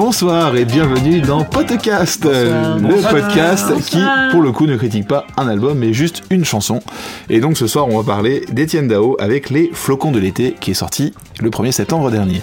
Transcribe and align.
bonsoir 0.00 0.56
et 0.56 0.64
bienvenue 0.64 1.20
dans 1.20 1.44
Podcast, 1.44 2.24
le 2.24 3.10
podcast 3.10 3.70
qui, 3.84 3.98
pour 4.30 4.40
le 4.40 4.50
coup, 4.50 4.64
ne 4.64 4.78
critique 4.78 5.06
pas 5.06 5.26
un 5.36 5.46
album 5.46 5.76
mais 5.76 5.92
juste 5.92 6.22
une 6.30 6.42
chanson. 6.42 6.80
Et 7.28 7.40
donc 7.40 7.58
ce 7.58 7.66
soir, 7.66 7.86
on 7.86 8.00
va 8.00 8.14
parler 8.14 8.46
d'Etienne 8.50 8.88
Dao 8.88 9.18
avec 9.20 9.50
Les 9.50 9.70
Flocons 9.74 10.10
de 10.10 10.18
l'été 10.18 10.56
qui 10.58 10.70
est 10.70 10.74
sorti 10.74 11.12
le 11.42 11.50
1er 11.50 11.72
septembre 11.72 12.10
dernier. 12.10 12.40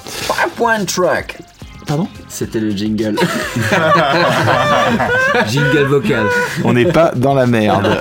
Point 0.55 0.85
track. 0.85 1.39
Pardon? 1.87 2.07
C'était 2.27 2.59
le 2.59 2.69
jingle. 2.69 3.15
jingle 5.47 5.85
vocal. 5.85 6.27
On 6.63 6.73
n'est 6.73 6.91
pas 6.91 7.11
dans 7.15 7.33
la 7.33 7.47
merde. 7.47 7.99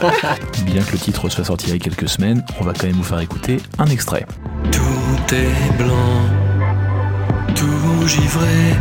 Bien 0.67 0.83
que 0.83 0.93
le 0.93 0.99
titre 0.99 1.31
soit 1.31 1.45
sorti 1.45 1.69
il 1.69 1.73
y 1.73 1.77
a 1.77 1.79
quelques 1.79 2.11
semaines, 2.11 2.45
on 2.61 2.65
va 2.65 2.75
quand 2.75 2.89
même 2.89 2.97
vous 2.97 3.03
faire 3.03 3.21
écouter 3.21 3.57
un 3.79 3.87
extrait. 3.87 4.27
Tout 4.71 5.35
est 5.35 5.79
blanc, 5.79 6.21
tout 7.55 8.07
givré, 8.07 8.75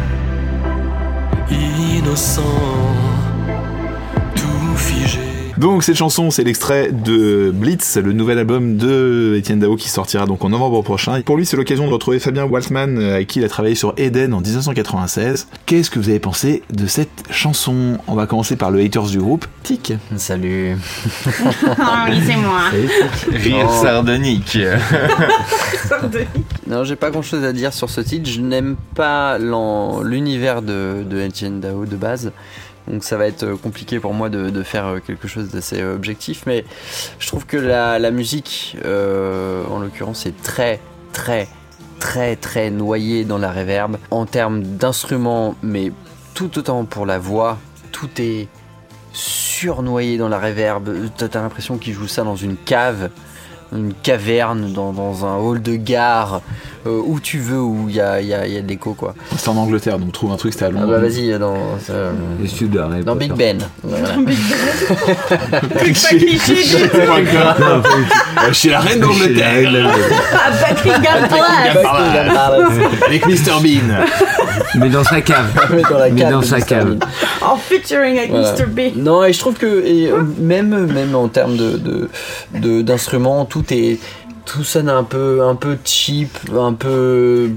innocent, 1.49 2.41
tout 4.35 4.77
figé. 4.77 5.34
Donc 5.57 5.83
cette 5.83 5.95
chanson, 5.95 6.31
c'est 6.31 6.43
l'extrait 6.43 6.91
de 6.91 7.49
Blitz, 7.53 7.95
le 7.95 8.11
nouvel 8.11 8.39
album 8.39 8.75
de 8.75 9.35
Etienne 9.37 9.59
Dao 9.59 9.77
qui 9.77 9.87
sortira 9.87 10.25
donc 10.25 10.43
en 10.43 10.49
novembre 10.49 10.81
prochain. 10.81 11.21
Pour 11.21 11.37
lui, 11.37 11.45
c'est 11.45 11.55
l'occasion 11.55 11.87
de 11.87 11.93
retrouver 11.93 12.19
Fabien 12.19 12.43
Waltman, 12.43 12.97
avec 12.97 13.27
qui 13.27 13.39
il 13.39 13.45
a 13.45 13.47
travaillé 13.47 13.75
sur 13.75 13.93
Eden 13.95 14.33
en 14.33 14.41
1996. 14.41 15.47
Qu'est-ce 15.65 15.89
que 15.89 15.97
vous 15.97 16.09
avez 16.09 16.19
pensé 16.19 16.61
de 16.73 16.87
cette 16.87 17.23
chanson? 17.29 17.97
On 18.07 18.15
va 18.15 18.27
commencer 18.27 18.57
par 18.57 18.69
le 18.69 18.81
haters 18.81 19.05
du 19.05 19.19
groupe, 19.19 19.45
Tic. 19.63 19.93
Salut. 20.17 20.75
oui, 21.25 22.21
c'est 22.25 22.35
moi. 22.35 22.63
Rire 23.31 23.71
sardonique. 23.81 24.57
non, 26.67 26.83
j'ai 26.83 26.97
pas 26.97 27.11
grand 27.11 27.21
chose 27.21 27.45
à 27.45 27.53
dire 27.53 27.71
sur 27.71 27.89
ce 27.89 28.01
titre. 28.01 28.29
Je 28.29 28.41
n'aime 28.41 28.75
pas 28.93 29.37
l'univers 29.37 30.61
de, 30.61 31.05
de 31.09 31.17
Etienne 31.25 31.61
Dao 31.61 31.85
de 31.85 31.95
base. 31.95 32.33
Donc 32.87 33.03
ça 33.03 33.17
va 33.17 33.27
être 33.27 33.43
euh, 33.43 33.57
compliqué 33.57 33.99
pour 33.99 34.13
moi 34.13 34.29
de, 34.29 34.63
faire 34.63 34.85
euh, 34.85 34.99
quelque 34.99 35.27
chose 35.27 35.49
d'assez 35.49 35.81
euh, 35.81 35.95
objectif. 35.95 36.43
Mais 36.45 36.65
je 37.19 37.27
trouve 37.27 37.45
que 37.45 37.57
la, 37.57 38.11
musique, 38.11 38.77
en 38.83 39.79
l'occurrence, 39.79 40.25
est 40.25 40.41
très, 40.41 40.79
très, 41.13 41.47
très, 41.99 42.35
très 42.35 42.69
noyée 42.69 43.25
dans 43.25 43.37
la 43.37 43.51
réverb. 43.51 43.97
En 44.11 44.25
termes 44.25 44.63
d'instruments, 44.63 45.55
mais 45.61 45.91
tout 46.33 46.57
autant 46.57 46.85
pour 46.85 47.05
la 47.05 47.19
voix, 47.19 47.57
tout 47.91 48.09
est 48.19 48.47
surnoyé 49.13 50.17
dans 50.17 50.29
la 50.29 50.39
réverb. 50.39 50.89
T'as 51.17 51.41
l'impression 51.41 51.77
qu'il 51.77 51.93
joue 51.93 52.07
ça 52.07 52.23
dans 52.23 52.35
une 52.35 52.57
cave 52.57 53.09
une 53.71 53.93
caverne, 54.03 54.71
dans, 54.73 54.91
dans, 54.93 55.25
un 55.25 55.37
hall 55.37 55.61
de 55.61 55.75
gare, 55.75 56.41
euh, 56.85 57.01
où 57.03 57.19
tu 57.19 57.39
veux, 57.39 57.59
où 57.59 57.87
il 57.89 57.95
y 57.95 58.01
a, 58.01 58.21
y, 58.21 58.31
a, 58.33 58.45
y 58.47 58.57
a 58.57 58.61
de 58.61 58.67
l'écho 58.67 58.93
quoi. 58.93 59.15
C'est 59.37 59.49
en 59.49 59.57
Angleterre, 59.57 59.97
donc 59.97 60.11
trouve 60.11 60.31
un 60.31 60.37
truc, 60.37 60.53
c'était 60.53 60.65
à 60.65 60.69
Londres. 60.69 60.85
Ah 60.89 60.91
bah 60.91 60.99
vas-y, 60.99 61.37
dans, 61.39 61.55
euh, 61.89 62.11
dans 63.03 63.15
Big 63.15 63.33
Ben. 63.33 63.57
Dans 63.83 64.21
Big 64.21 64.37
Ben. 64.39 64.57
Chez 68.53 68.69
la 68.69 68.79
reine 68.79 68.99
d'Angleterre. 68.99 69.91
Ah, 70.33 70.51
Patrick 70.61 70.93
Avec 73.07 73.25
Mr 73.27 73.59
Bean. 73.61 74.05
Mais 74.75 74.89
dans 74.89 75.03
sa 75.03 75.21
cave. 75.21 75.45
Mais 75.71 75.81
dans, 75.81 75.97
la 75.97 76.09
cave 76.09 76.31
dans 76.31 76.41
sa 76.41 76.61
cave. 76.61 76.97
En 77.41 77.57
featuring 77.57 78.17
avec 78.17 78.31
Mr 78.31 78.65
Bean. 78.67 78.91
Non, 78.95 79.23
et 79.23 79.33
je 79.33 79.39
trouve 79.39 79.55
que 79.55 79.85
et, 79.85 80.07
euh, 80.11 80.21
même, 80.39 80.91
même 80.91 81.15
en 81.15 81.27
termes 81.27 81.57
de, 81.57 82.09
d'instruments, 82.81 83.43
de, 83.43 83.49
tout 83.49 83.73
est 83.73 83.99
tout 84.45 84.63
sonne 84.63 84.89
un 84.89 85.03
peu 85.03 85.41
un 85.43 85.55
peu 85.55 85.77
cheap, 85.83 86.37
un 86.55 86.73
peu 86.73 87.49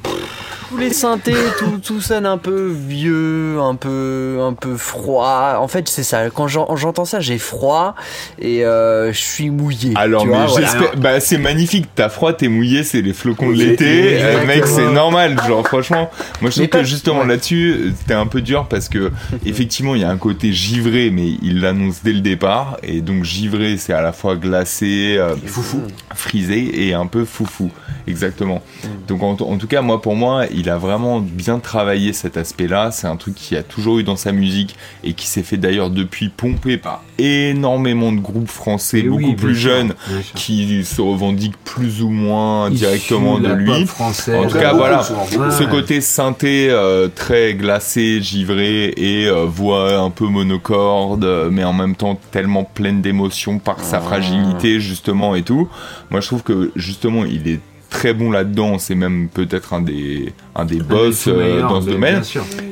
tous 0.69 0.77
les 0.77 0.93
synthés, 0.93 1.33
tout, 1.59 1.79
tout 1.83 2.01
sonne 2.01 2.27
un 2.27 2.37
peu 2.37 2.69
vieux, 2.69 3.59
un 3.61 3.75
peu, 3.75 4.39
un 4.43 4.53
peu 4.53 4.77
froid. 4.77 5.57
En 5.59 5.69
fait, 5.69 5.89
c'est 5.89 6.03
ça. 6.03 6.29
Quand 6.31 6.47
j'entends 6.49 7.05
ça, 7.05 7.21
j'ai 7.21 7.39
froid 7.39 7.95
et 8.39 8.65
euh, 8.65 9.13
je 9.13 9.19
suis 9.19 9.51
mouillé. 9.51 9.93
Alors, 9.97 10.27
mais 10.27 10.47
j'espère. 10.49 10.97
Bah, 10.97 11.21
c'est 11.21 11.39
magnifique. 11.39 11.87
T'as 11.95 12.09
froid, 12.09 12.33
t'es 12.33 12.49
mouillé, 12.49 12.85
c'est 12.85 13.01
les 13.01 13.15
flocons 13.15 13.49
de 13.51 13.55
l'été. 13.55 14.19
Euh, 14.21 14.45
mec, 14.47 14.67
c'est 14.67 14.91
normal. 14.91 15.41
Genre, 15.47 15.67
franchement, 15.67 16.11
moi, 16.43 16.51
je 16.51 16.57
trouve 16.57 16.69
que 16.69 16.85
justement 16.85 17.25
là-dessus, 17.25 17.95
c'était 17.99 18.15
un 18.15 18.27
peu 18.27 18.43
dur 18.43 18.67
parce 18.69 18.89
que 18.89 19.11
effectivement, 19.47 19.95
il 19.95 20.03
y 20.03 20.05
a 20.05 20.11
un 20.11 20.19
côté 20.19 20.53
givré, 20.53 21.11
mais 21.11 21.37
il 21.43 21.61
l'annonce 21.61 22.01
dès 22.03 22.13
le 22.13 22.21
départ. 22.21 22.77
Et 22.83 23.01
donc, 23.01 23.25
givré, 23.25 23.77
c'est 23.79 23.95
à 23.95 24.03
la 24.03 24.13
fois 24.13 24.37
glacé, 24.37 25.17
euh, 25.19 25.35
foufou, 25.47 25.83
frisé 26.15 26.89
et 26.89 26.95
un 26.95 27.07
peu 27.07 27.25
foufou. 27.25 27.71
Exactement. 28.07 28.63
Donc, 29.07 29.23
en, 29.23 29.31
en 29.33 29.57
tout 29.57 29.67
cas, 29.67 29.81
moi, 29.81 30.03
pour 30.03 30.15
moi, 30.15 30.45
il 30.58 30.58
a 30.69 30.79
vraiment 30.79 31.21
bien 31.21 31.59
travaillé 31.59 32.13
cet 32.13 32.37
aspect-là. 32.37 32.91
C'est 32.91 33.07
un 33.07 33.17
truc 33.17 33.35
qui 33.35 33.57
a 33.57 33.63
toujours 33.63 33.99
eu 33.99 34.05
dans 34.05 34.17
sa 34.17 34.33
musique 34.33 34.77
et 35.05 35.13
qui 35.13 35.27
s'est 35.27 35.43
fait 35.43 35.59
d'ailleurs 35.59 35.91
depuis 35.91 36.31
pompé 36.31 36.79
par 36.79 37.03
énormément 37.19 38.13
de 38.13 38.21
groupes 38.21 38.49
français 38.49 39.03
beaucoup 39.03 39.35
plus 39.35 39.57
jeunes 39.57 39.95
qui 40.35 40.85
se 40.85 41.01
revendiquent 41.01 41.59
plus 41.65 42.03
ou 42.03 42.11
moins 42.11 42.71
directement 42.71 43.39
de 43.39 43.53
lui. 43.53 43.87
En 44.01 44.47
tout 44.47 44.59
cas, 44.59 44.73
voilà, 44.73 45.03
ce 45.03 45.65
côté 45.65 46.01
synthé 46.01 46.69
euh, 46.71 47.09
très 47.09 47.55
glacé, 47.55 48.23
givré 48.23 48.95
et 48.97 49.27
euh, 49.27 49.45
voix 49.45 49.99
un 49.99 50.11
peu 50.11 50.27
monocorde, 50.27 51.49
mais 51.51 51.65
en 51.65 51.73
même 51.73 51.97
temps 51.97 52.19
tellement 52.31 52.65
pleine 52.65 53.03
d'émotions 53.03 53.59
par 53.59 53.81
sa 53.81 54.01
fragilité 54.01 54.81
justement 54.81 55.35
et 55.35 55.43
tout. 55.43 55.69
Moi, 56.11 56.21
je 56.21 56.27
trouve 56.27 56.43
que 56.43 56.71
justement, 56.77 57.25
il 57.25 57.49
est 57.49 57.61
très 57.91 58.13
bon 58.13 58.31
là-dedans, 58.31 58.79
c'est 58.79 58.95
même 58.95 59.29
peut-être 59.29 59.73
un 59.73 59.81
des 59.81 60.33
un 60.55 60.65
des 60.65 60.81
boss 60.81 61.25
euh, 61.27 61.63
dans 61.63 61.81
ce 61.81 61.91
domaine. 61.91 62.23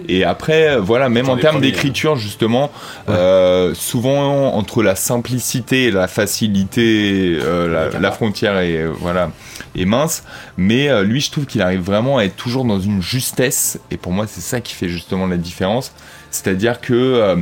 Et 0.09 0.25
après, 0.25 0.79
voilà, 0.79 1.09
même 1.09 1.29
en 1.29 1.37
termes 1.37 1.61
d'écriture 1.61 2.17
justement, 2.17 2.71
euh, 3.09 3.75
souvent 3.75 4.55
entre 4.55 4.83
la 4.83 4.95
simplicité 4.95 5.85
et 5.85 5.91
la 5.91 6.09
facilité, 6.09 7.39
euh, 7.43 7.91
la, 7.99 8.13
frontière 8.13 8.59
est 8.59 8.87
voilà 8.87 9.31
est 9.75 9.85
mince. 9.85 10.25
Mais 10.57 11.03
lui, 11.05 11.21
je 11.21 11.31
trouve 11.31 11.47
qu'il 11.47 11.63
arrive 11.63 11.81
vraiment 11.81 12.19
à 12.19 12.25
être 12.25 12.37
toujours 12.37 12.65
dans 12.65 12.81
une 12.81 13.03
justesse. 13.03 13.79
Et 13.91 13.97
pour 13.97 14.13
moi, 14.13 14.27
c'est 14.29 14.41
ça 14.41 14.61
qui 14.61 14.75
fait 14.75 14.89
justement 14.89 15.27
la 15.27 15.37
différence. 15.37 15.93
C'est-à-dire 16.31 16.81
que 16.81 17.37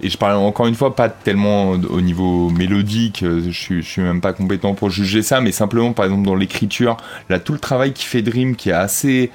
et 0.00 0.08
je 0.08 0.16
parle 0.16 0.36
encore 0.36 0.66
une 0.66 0.74
fois 0.74 0.94
pas 0.94 1.08
tellement 1.08 1.70
au 1.70 2.00
niveau 2.00 2.50
mélodique, 2.50 3.22
euh, 3.22 3.42
je 3.46 3.58
suis, 3.58 3.82
suis 3.82 4.02
même 4.02 4.20
pas 4.20 4.32
compétent 4.32 4.74
pour 4.74 4.90
juger 4.90 5.22
ça, 5.22 5.40
mais 5.40 5.52
simplement 5.52 5.92
par 5.92 6.04
exemple 6.04 6.24
dans 6.24 6.34
l'écriture, 6.34 6.96
là 7.28 7.38
tout 7.38 7.52
le 7.52 7.58
travail 7.58 7.92
qui 7.92 8.04
fait 8.04 8.22
Dream 8.22 8.54
qui 8.54 8.70
est 8.70 8.74
assez, 8.74 9.30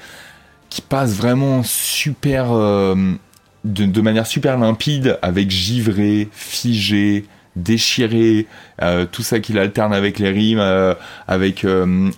qui 0.70 0.80
passe 0.80 1.14
vraiment 1.14 1.62
super, 1.62 2.52
euh, 2.52 2.94
de, 3.64 4.00
manière 4.00 4.26
super 4.26 4.58
limpide 4.58 5.18
avec 5.22 5.50
givré, 5.50 6.28
figé, 6.32 7.26
déchiré, 7.56 8.46
euh, 8.82 9.06
tout 9.10 9.22
ça 9.22 9.38
qu'il 9.38 9.58
alterne 9.58 9.92
avec 9.92 10.18
les 10.18 10.30
rimes, 10.30 10.62
avec 11.28 11.66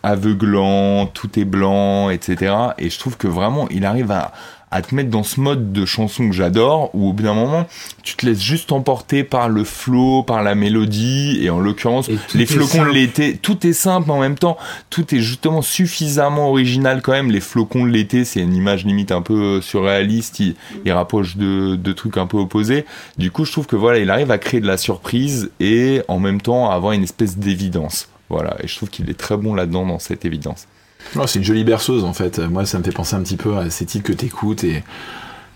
aveuglant, 0.03 1.07
tout 1.07 1.39
est 1.39 1.45
blanc, 1.45 2.11
etc. 2.11 2.55
Et 2.79 2.91
je 2.91 2.99
trouve 2.99 3.17
que 3.17 3.27
vraiment 3.27 3.69
il 3.71 3.85
arrive 3.85 4.13
à 4.13 4.33
à 4.71 4.83
te 4.83 4.95
mettre 4.95 5.11
dans 5.11 5.23
ce 5.23 5.41
mode 5.41 5.73
de 5.73 5.87
chanson 5.87 6.29
que 6.29 6.35
j'adore, 6.35 6.91
où 6.93 7.09
au 7.09 7.13
bout 7.13 7.23
d'un 7.23 7.35
moment, 7.35 7.67
tu 8.03 8.17
te 8.17 8.27
laisses 8.27 8.43
juste 8.43 8.73
emporter 8.73 9.23
par 9.23 9.49
le 9.49 9.63
flow, 9.63 10.23
par 10.25 10.43
la 10.43 10.55
mélodie, 10.55 11.39
et 11.41 11.51
en 11.51 11.61
l'occurrence, 11.61 12.11
les 12.35 12.47
flocons 12.47 12.85
de 12.85 12.91
l'été, 12.91 13.37
tout 13.37 13.65
est 13.67 13.73
simple 13.73 14.11
en 14.11 14.21
même 14.21 14.37
temps, 14.37 14.57
tout 14.91 15.15
est 15.15 15.21
justement 15.21 15.63
suffisamment 15.63 16.51
original 16.51 17.01
quand 17.01 17.13
même. 17.13 17.31
Les 17.31 17.41
flocons 17.41 17.85
de 17.85 17.91
l'été, 17.91 18.25
c'est 18.25 18.41
une 18.41 18.55
image 18.55 18.85
limite 18.85 19.13
un 19.13 19.23
peu 19.23 19.61
surréaliste, 19.61 20.41
il, 20.41 20.57
il 20.85 20.93
rapproche 20.93 21.37
de, 21.37 21.77
de, 21.77 21.93
trucs 21.93 22.17
un 22.17 22.27
peu 22.27 22.39
opposés. 22.39 22.85
Du 23.19 23.31
coup, 23.31 23.45
je 23.45 23.53
trouve 23.53 23.67
que 23.67 23.77
voilà, 23.77 23.99
il 23.99 24.11
arrive 24.11 24.31
à 24.31 24.39
créer 24.39 24.61
de 24.61 24.67
la 24.67 24.77
surprise 24.77 25.51
et 25.61 26.03
en 26.09 26.19
même 26.19 26.41
temps 26.41 26.71
à 26.71 26.75
avoir 26.75 26.93
une 26.93 27.05
espèce 27.05 27.39
d'évidence. 27.39 28.09
Voilà, 28.29 28.57
et 28.63 28.67
je 28.67 28.77
trouve 28.77 28.91
qu'il 28.91 29.09
est 29.09 29.19
très 29.19 29.37
bon 29.37 29.55
là-dedans 29.55 29.87
dans 29.87 30.01
cette 30.01 30.25
évidence. 30.25 30.67
Oh, 31.15 31.27
c'est 31.27 31.39
une 31.39 31.45
jolie 31.45 31.65
berceuse 31.65 32.05
en 32.05 32.13
fait. 32.13 32.39
Moi, 32.39 32.67
ça 32.67 32.79
me 32.79 32.85
fait 32.85 32.93
penser 32.93 33.15
un 33.15 33.23
petit 33.23 33.37
peu 33.37 33.57
à 33.57 33.71
ces 33.71 33.87
titres 33.87 34.05
que 34.05 34.13
t'écoutes 34.13 34.65
et 34.65 34.83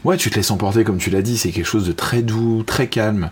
ouais, 0.05 0.17
tu 0.17 0.31
te 0.31 0.37
laisses 0.37 0.51
emporter 0.51 0.85
comme 0.85 0.99
tu 0.99 1.11
l'as 1.11 1.23
dit. 1.23 1.37
C'est 1.37 1.51
quelque 1.51 1.67
chose 1.67 1.87
de 1.87 1.93
très 1.93 2.23
doux, 2.23 2.63
très 2.63 2.87
calme. 2.89 3.31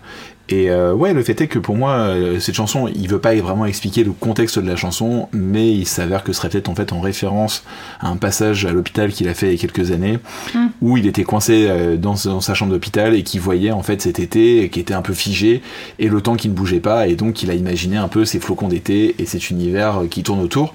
Et 0.49 0.71
euh, 0.71 0.93
ouais, 0.93 1.13
le 1.13 1.21
fait 1.21 1.39
est 1.41 1.47
que 1.47 1.59
pour 1.59 1.75
moi, 1.75 1.91
euh, 1.91 2.39
cette 2.39 2.55
chanson, 2.55 2.89
il 2.93 3.07
veut 3.07 3.19
pas 3.19 3.35
vraiment 3.35 3.65
expliquer 3.65 4.03
le 4.03 4.11
contexte 4.11 4.57
de 4.57 4.67
la 4.67 4.75
chanson, 4.75 5.29
mais 5.31 5.71
il 5.71 5.85
s'avère 5.85 6.23
que 6.23 6.33
ce 6.33 6.39
serait 6.39 6.49
peut-être 6.49 6.69
en 6.69 6.75
fait 6.75 6.91
en 6.91 7.01
référence 7.01 7.63
à 7.99 8.09
un 8.09 8.15
passage 8.15 8.65
à 8.65 8.71
l'hôpital 8.71 9.11
qu'il 9.11 9.27
a 9.27 9.35
fait 9.35 9.47
il 9.47 9.51
y 9.51 9.55
a 9.55 9.59
quelques 9.59 9.91
années, 9.91 10.17
mm. 10.55 10.67
où 10.81 10.97
il 10.97 11.05
était 11.05 11.23
coincé 11.23 11.67
euh, 11.69 11.97
dans, 11.97 12.15
sa 12.15 12.53
chambre 12.55 12.71
d'hôpital 12.71 13.13
et 13.13 13.21
qui 13.21 13.37
voyait 13.37 13.71
en 13.71 13.83
fait 13.83 14.01
cet 14.01 14.19
été 14.19 14.69
qui 14.69 14.79
était 14.79 14.95
un 14.95 15.03
peu 15.03 15.13
figé 15.13 15.61
et 15.99 16.09
le 16.09 16.19
temps 16.21 16.35
qui 16.35 16.49
ne 16.49 16.53
bougeait 16.53 16.79
pas, 16.79 17.07
et 17.07 17.15
donc 17.15 17.43
il 17.43 17.51
a 17.51 17.53
imaginé 17.53 17.97
un 17.97 18.07
peu 18.07 18.25
ces 18.25 18.39
flocons 18.39 18.69
d'été 18.69 19.15
et 19.19 19.25
cet 19.25 19.51
univers 19.51 20.01
qui 20.09 20.23
tourne 20.23 20.41
autour. 20.41 20.73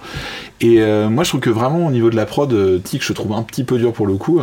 Et 0.61 0.79
moi, 1.11 1.25
je 1.25 1.29
trouve 1.29 1.41
que 1.41 1.51
vraiment 1.51 1.87
au 1.87 1.91
niveau 1.91 2.09
de 2.09 2.17
la 2.17 2.25
prod, 2.25 2.83
Tic, 2.83 3.05
je 3.05 3.13
trouve 3.13 3.33
un 3.33 3.43
petit 3.43 3.65
peu 3.65 3.77
dur 3.77 3.93
pour 3.93 4.07
le 4.07 4.15
coup, 4.15 4.41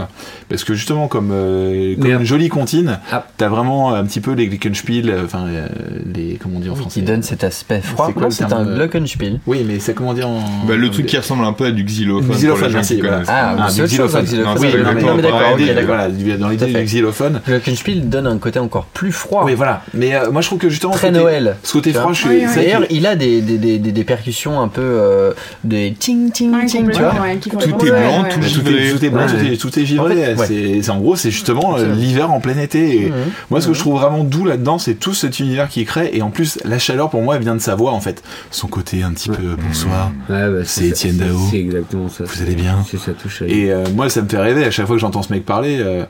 parce 0.49 0.63
que 0.63 0.75
justement 0.75 1.07
comme, 1.07 1.29
comme 1.29 2.11
une 2.11 2.25
jolie 2.25 2.49
comptine, 2.49 2.99
ah. 3.11 3.25
t'as 3.37 3.47
vraiment 3.47 3.93
un 3.93 4.03
petit 4.05 4.19
peu 4.19 4.33
les 4.33 4.47
Glockenspiel 4.47 5.20
euh, 5.20 5.20
enfin, 5.25 5.45
euh, 5.47 5.67
les, 6.13 6.37
comment 6.41 6.57
on 6.57 6.59
dit 6.59 6.69
en 6.69 6.75
français 6.75 6.99
Qui 6.99 7.05
donne 7.05 7.23
cet 7.23 7.43
aspect 7.43 7.81
froid. 7.81 8.07
C'est 8.07 8.13
quoi 8.13 8.21
Non, 8.23 8.27
le 8.29 8.33
c'est 8.33 8.45
terme, 8.45 8.61
un 8.61 8.67
euh, 8.67 8.75
glockenspiel. 8.75 9.39
Oui, 9.47 9.65
mais 9.67 9.79
c'est 9.79 9.93
comment 9.93 10.13
dire 10.13 10.27
en. 10.27 10.39
Bah, 10.67 10.75
le 10.75 10.89
truc 10.89 11.05
qui 11.05 11.17
ressemble 11.17 11.43
un 11.45 11.53
peu 11.53 11.65
à 11.65 11.71
du 11.71 11.83
xylophone. 11.83 12.29
Xylophone, 12.35 12.71
merci, 12.73 12.99
voilà. 13.01 13.21
Ah, 13.27 13.55
Ah, 13.59 13.67
c'est 13.69 13.81
du 13.83 13.87
xylophone. 13.87 14.21
un 14.21 14.23
xylophone. 14.23 14.57
Oui, 14.59 14.67
c'est 14.71 14.77
mais 14.77 14.79
exactement 14.79 15.09
non, 15.11 15.15
mais 15.15 15.21
d'accord. 15.21 15.85
Voilà, 15.85 16.09
du- 16.09 16.33
dans 16.37 16.49
l'idée 16.49 16.65
du 16.67 16.83
xylophone. 16.83 17.41
Glockenspiel 17.47 18.09
donne 18.09 18.27
un 18.27 18.37
côté 18.37 18.59
encore 18.59 18.85
plus 18.85 19.11
froid. 19.11 19.43
Oui, 19.45 19.53
voilà. 19.55 19.83
Mais 19.93 20.15
euh, 20.15 20.31
moi, 20.31 20.41
je 20.41 20.47
trouve 20.47 20.59
que 20.59 20.69
justement. 20.69 20.93
Très 20.93 21.07
ce 21.07 21.13
côté- 21.13 21.23
Noël. 21.23 21.55
Ce 21.63 21.73
côté 21.73 21.93
froid, 21.93 22.13
je 22.13 22.19
suis. 22.27 22.41
D'ailleurs, 22.55 22.83
il 22.89 23.05
a 23.07 23.15
des, 23.15 24.03
percussions 24.05 24.59
un 24.59 24.67
peu 24.67 24.81
euh, 24.81 25.31
des 25.63 25.93
ting 25.97 26.31
ting 26.31 26.65
ting, 26.65 26.89
tu 26.91 26.99
vois. 26.99 27.13
Tout 27.39 27.59
est 27.61 27.67
blanc, 27.91 28.23
tout 28.29 28.39
est, 28.39 28.47
givré. 28.47 28.91
tout 28.91 29.05
est 29.05 29.09
blanc, 29.09 29.25
tout 29.59 29.79
est, 29.79 29.85
givré. 29.85 30.11
En 30.33 30.35
fait, 30.37 30.53
ouais. 30.53 30.81
C'est- 30.81 30.89
en 30.89 30.99
gros, 30.99 31.15
c'est 31.15 31.31
justement 31.31 31.77
l'hiver 31.77 32.31
en 32.31 32.39
plein 32.39 32.57
été. 32.57 33.05
Mhm. 33.09 33.13
Moi, 33.49 33.61
ce 33.61 33.67
que 33.67 33.73
je 33.73 33.79
trouve 33.79 33.99
vraiment 33.99 34.23
doux 34.23 34.45
là-dedans, 34.45 34.77
c'est 34.79 34.95
tout 34.95 35.10
cet 35.13 35.39
univers 35.39 35.69
qu'il 35.69 35.85
crée. 35.85 36.09
Et 36.13 36.21
en 36.21 36.29
plus, 36.29 36.59
la 36.65 36.79
chaleur, 36.79 37.09
pour 37.09 37.21
moi, 37.21 37.37
vient 37.37 37.55
de 37.55 37.61
sa 37.61 37.75
voix, 37.75 37.91
en 37.91 38.01
fait. 38.01 38.23
Son 38.49 38.67
côté 38.67 39.03
un 39.03 39.11
petit 39.11 39.29
peu 39.29 39.55
bonsoir. 39.55 40.11
Ouais, 40.29 40.49
bah, 40.49 40.65
C'est 40.65 40.87
Étienne 40.87 41.17
Dao. 41.17 41.39
C'est 41.49 41.59
exactement 41.59 42.09
ça. 42.09 42.23
Vous 42.25 42.41
allez 42.41 42.55
bien 42.55 42.83
ça 42.97 43.13
touche 43.13 43.41
Et 43.47 43.71
euh, 43.71 43.85
moi, 43.95 44.09
ça 44.09 44.21
me 44.21 44.29
fait 44.29 44.37
rêver 44.39 44.65
à 44.65 44.71
chaque 44.71 44.87
fois 44.87 44.95
que 44.95 45.01
j'entends 45.01 45.23
ce 45.23 45.31
mec 45.31 45.45
parler. 45.45 45.77
euh, 45.79 46.05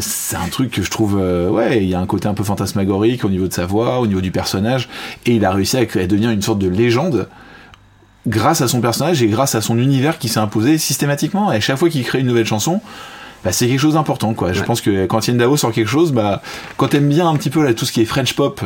c'est 0.00 0.36
un 0.36 0.48
truc 0.48 0.70
que 0.70 0.82
je 0.82 0.90
trouve, 0.90 1.18
euh, 1.20 1.48
ouais, 1.48 1.82
il 1.82 1.88
y 1.88 1.94
a 1.94 2.00
un 2.00 2.06
côté 2.06 2.28
un 2.28 2.34
peu 2.34 2.44
fantasmagorique 2.44 3.24
au 3.24 3.28
niveau 3.28 3.48
de 3.48 3.52
sa 3.52 3.66
voix, 3.66 3.98
au 4.00 4.06
niveau 4.06 4.20
du 4.20 4.30
personnage, 4.30 4.88
et 5.26 5.34
il 5.34 5.44
a 5.44 5.50
réussi 5.50 5.76
à, 5.76 5.80
à 5.80 6.06
devenir 6.06 6.30
une 6.30 6.42
sorte 6.42 6.60
de 6.60 6.68
légende 6.68 7.28
grâce 8.26 8.60
à 8.60 8.68
son 8.68 8.80
personnage 8.80 9.22
et 9.22 9.26
grâce 9.26 9.54
à 9.54 9.60
son 9.60 9.78
univers 9.78 10.18
qui 10.18 10.28
s'est 10.28 10.38
imposé 10.40 10.78
systématiquement. 10.78 11.52
Et 11.52 11.56
à 11.56 11.60
chaque 11.60 11.76
fois 11.76 11.88
qu'il 11.88 12.04
crée 12.04 12.20
une 12.20 12.26
nouvelle 12.26 12.46
chanson, 12.46 12.80
bah, 13.44 13.52
c'est 13.52 13.66
quelque 13.68 13.80
chose 13.80 13.94
d'important, 13.94 14.34
quoi. 14.34 14.52
Je 14.52 14.62
pense 14.62 14.80
que 14.80 15.06
quand 15.06 15.18
Etienne 15.18 15.36
Dao 15.36 15.56
sort 15.56 15.72
quelque 15.72 15.88
chose, 15.88 16.12
bah, 16.12 16.42
quand 16.76 16.88
t'aimes 16.88 17.08
bien 17.08 17.28
un 17.28 17.36
petit 17.36 17.50
peu 17.50 17.62
là, 17.62 17.74
tout 17.74 17.84
ce 17.84 17.92
qui 17.92 18.00
est 18.00 18.06
French 18.06 18.34
pop, 18.34 18.62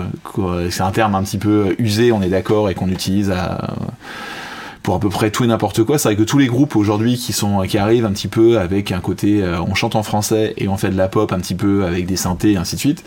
c'est 0.70 0.82
un 0.82 0.90
terme 0.92 1.14
un 1.14 1.22
petit 1.22 1.38
peu 1.38 1.74
usé, 1.78 2.12
on 2.12 2.22
est 2.22 2.28
d'accord, 2.28 2.70
et 2.70 2.74
qu'on 2.74 2.88
utilise 2.88 3.30
à, 3.30 3.74
pour 4.88 4.94
à 4.94 5.00
peu 5.00 5.10
près 5.10 5.30
tout 5.30 5.44
et 5.44 5.46
n'importe 5.46 5.84
quoi. 5.84 5.98
C'est 5.98 6.08
vrai 6.08 6.16
que 6.16 6.22
tous 6.22 6.38
les 6.38 6.46
groupes 6.46 6.74
aujourd'hui 6.74 7.18
qui 7.18 7.34
sont 7.34 7.60
qui 7.62 7.76
arrivent 7.76 8.06
un 8.06 8.12
petit 8.12 8.26
peu 8.26 8.58
avec 8.58 8.90
un 8.90 9.00
côté 9.00 9.42
euh, 9.42 9.60
on 9.60 9.74
chante 9.74 9.96
en 9.96 10.02
français 10.02 10.54
et 10.56 10.66
on 10.66 10.78
fait 10.78 10.88
de 10.88 10.96
la 10.96 11.08
pop 11.08 11.30
un 11.30 11.40
petit 11.40 11.54
peu 11.54 11.84
avec 11.84 12.06
des 12.06 12.16
synthés 12.16 12.52
et 12.52 12.56
ainsi 12.56 12.76
de 12.76 12.80
suite. 12.80 13.04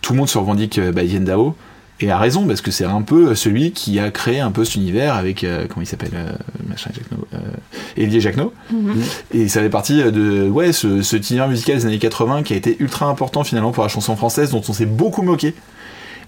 Tout 0.00 0.14
le 0.14 0.20
monde 0.20 0.28
se 0.30 0.38
revendique 0.38 0.78
euh, 0.78 0.90
bah, 0.90 1.02
Yen 1.02 1.24
Dao 1.24 1.54
et 2.00 2.10
a 2.10 2.18
raison 2.18 2.46
parce 2.46 2.60
que 2.60 2.70
c'est 2.70 2.84
un 2.84 3.02
peu 3.02 3.34
celui 3.34 3.72
qui 3.72 3.98
a 3.98 4.10
créé 4.10 4.40
un 4.40 4.50
peu 4.50 4.64
cet 4.64 4.76
univers 4.76 5.14
avec 5.14 5.42
euh, 5.44 5.66
comment 5.68 5.82
il 5.82 5.86
s'appelle 5.86 6.12
euh, 6.14 6.32
machin 6.68 6.90
Jacquenot, 6.94 7.26
euh, 7.34 8.20
Jacquenot 8.20 8.52
Mhm. 8.70 9.02
et 9.34 9.48
ça 9.48 9.60
fait 9.60 9.68
partie 9.70 10.02
de 10.02 10.48
ouais 10.48 10.72
ce, 10.72 11.02
ce 11.02 11.16
univers 11.16 11.48
musical 11.48 11.76
des 11.76 11.86
années 11.86 11.98
80 11.98 12.42
qui 12.44 12.54
a 12.54 12.56
été 12.56 12.76
ultra 12.80 13.06
important 13.06 13.42
finalement 13.44 13.72
pour 13.72 13.82
la 13.82 13.88
chanson 13.88 14.14
française 14.16 14.50
dont 14.50 14.62
on 14.68 14.72
s'est 14.72 14.86
beaucoup 14.86 15.22
moqué 15.22 15.54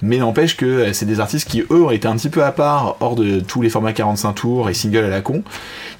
mais 0.02 0.18
n'empêche 0.18 0.56
que 0.56 0.66
euh, 0.66 0.92
c'est 0.92 1.06
des 1.06 1.20
artistes 1.20 1.48
qui 1.48 1.60
eux 1.70 1.84
ont 1.84 1.90
été 1.90 2.08
un 2.08 2.16
petit 2.16 2.28
peu 2.30 2.42
à 2.44 2.52
part 2.52 2.96
hors 3.00 3.14
de 3.16 3.40
tous 3.40 3.62
les 3.62 3.68
formats 3.68 3.92
45 3.92 4.32
tours 4.34 4.68
et 4.70 4.74
singles 4.74 5.04
à 5.04 5.08
la 5.08 5.20
con 5.20 5.42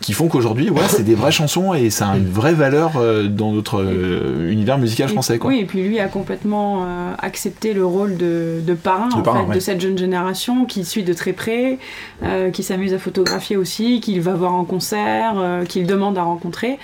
qui 0.01 0.13
font 0.13 0.29
qu'aujourd'hui 0.29 0.71
ouais 0.71 0.81
c'est 0.89 1.03
des 1.03 1.15
vraies 1.15 1.31
chansons 1.33 1.75
et 1.75 1.91
ça 1.91 2.09
a 2.09 2.17
une 2.17 2.29
vraie 2.31 2.55
valeur 2.55 2.93
euh, 2.97 3.27
dans 3.29 3.53
notre 3.53 3.83
euh, 3.83 4.51
univers 4.51 4.79
musical 4.79 5.09
français 5.09 5.39
quoi 5.39 5.51
Oui, 5.51 5.59
et 5.61 5.65
puis 5.65 5.83
lui 5.83 5.99
a 6.01 6.09
complètement 6.09 6.85
euh, 6.85 7.13
accepté 7.19 7.73
le 7.75 7.85
rôle 7.85 8.17
de, 8.17 8.61
de 8.67 8.75
parrain, 8.75 9.09
De 9.09 9.15
en 9.15 9.23
parrain, 9.23 9.41
fait, 9.43 9.49
ouais. 9.49 9.55
de 9.57 9.61
cette 9.61 9.81
jeune 9.81 9.99
génération 9.99 10.65
qui 10.65 10.85
suit 10.85 11.03
de 11.03 11.13
très 11.13 11.33
près, 11.33 11.79
euh, 12.23 12.51
qui 12.51 12.63
s'amuse 12.63 12.95
à 12.95 12.99
photographier 12.99 13.57
aussi, 13.57 14.01
qu'il 14.01 14.21
va 14.21 14.33
voir 14.35 14.55
en 14.55 14.65
concert, 14.65 15.35
qu'il 15.69 15.87
demande 15.87 16.17
à 16.19 16.23
rencontrer. 16.23 16.79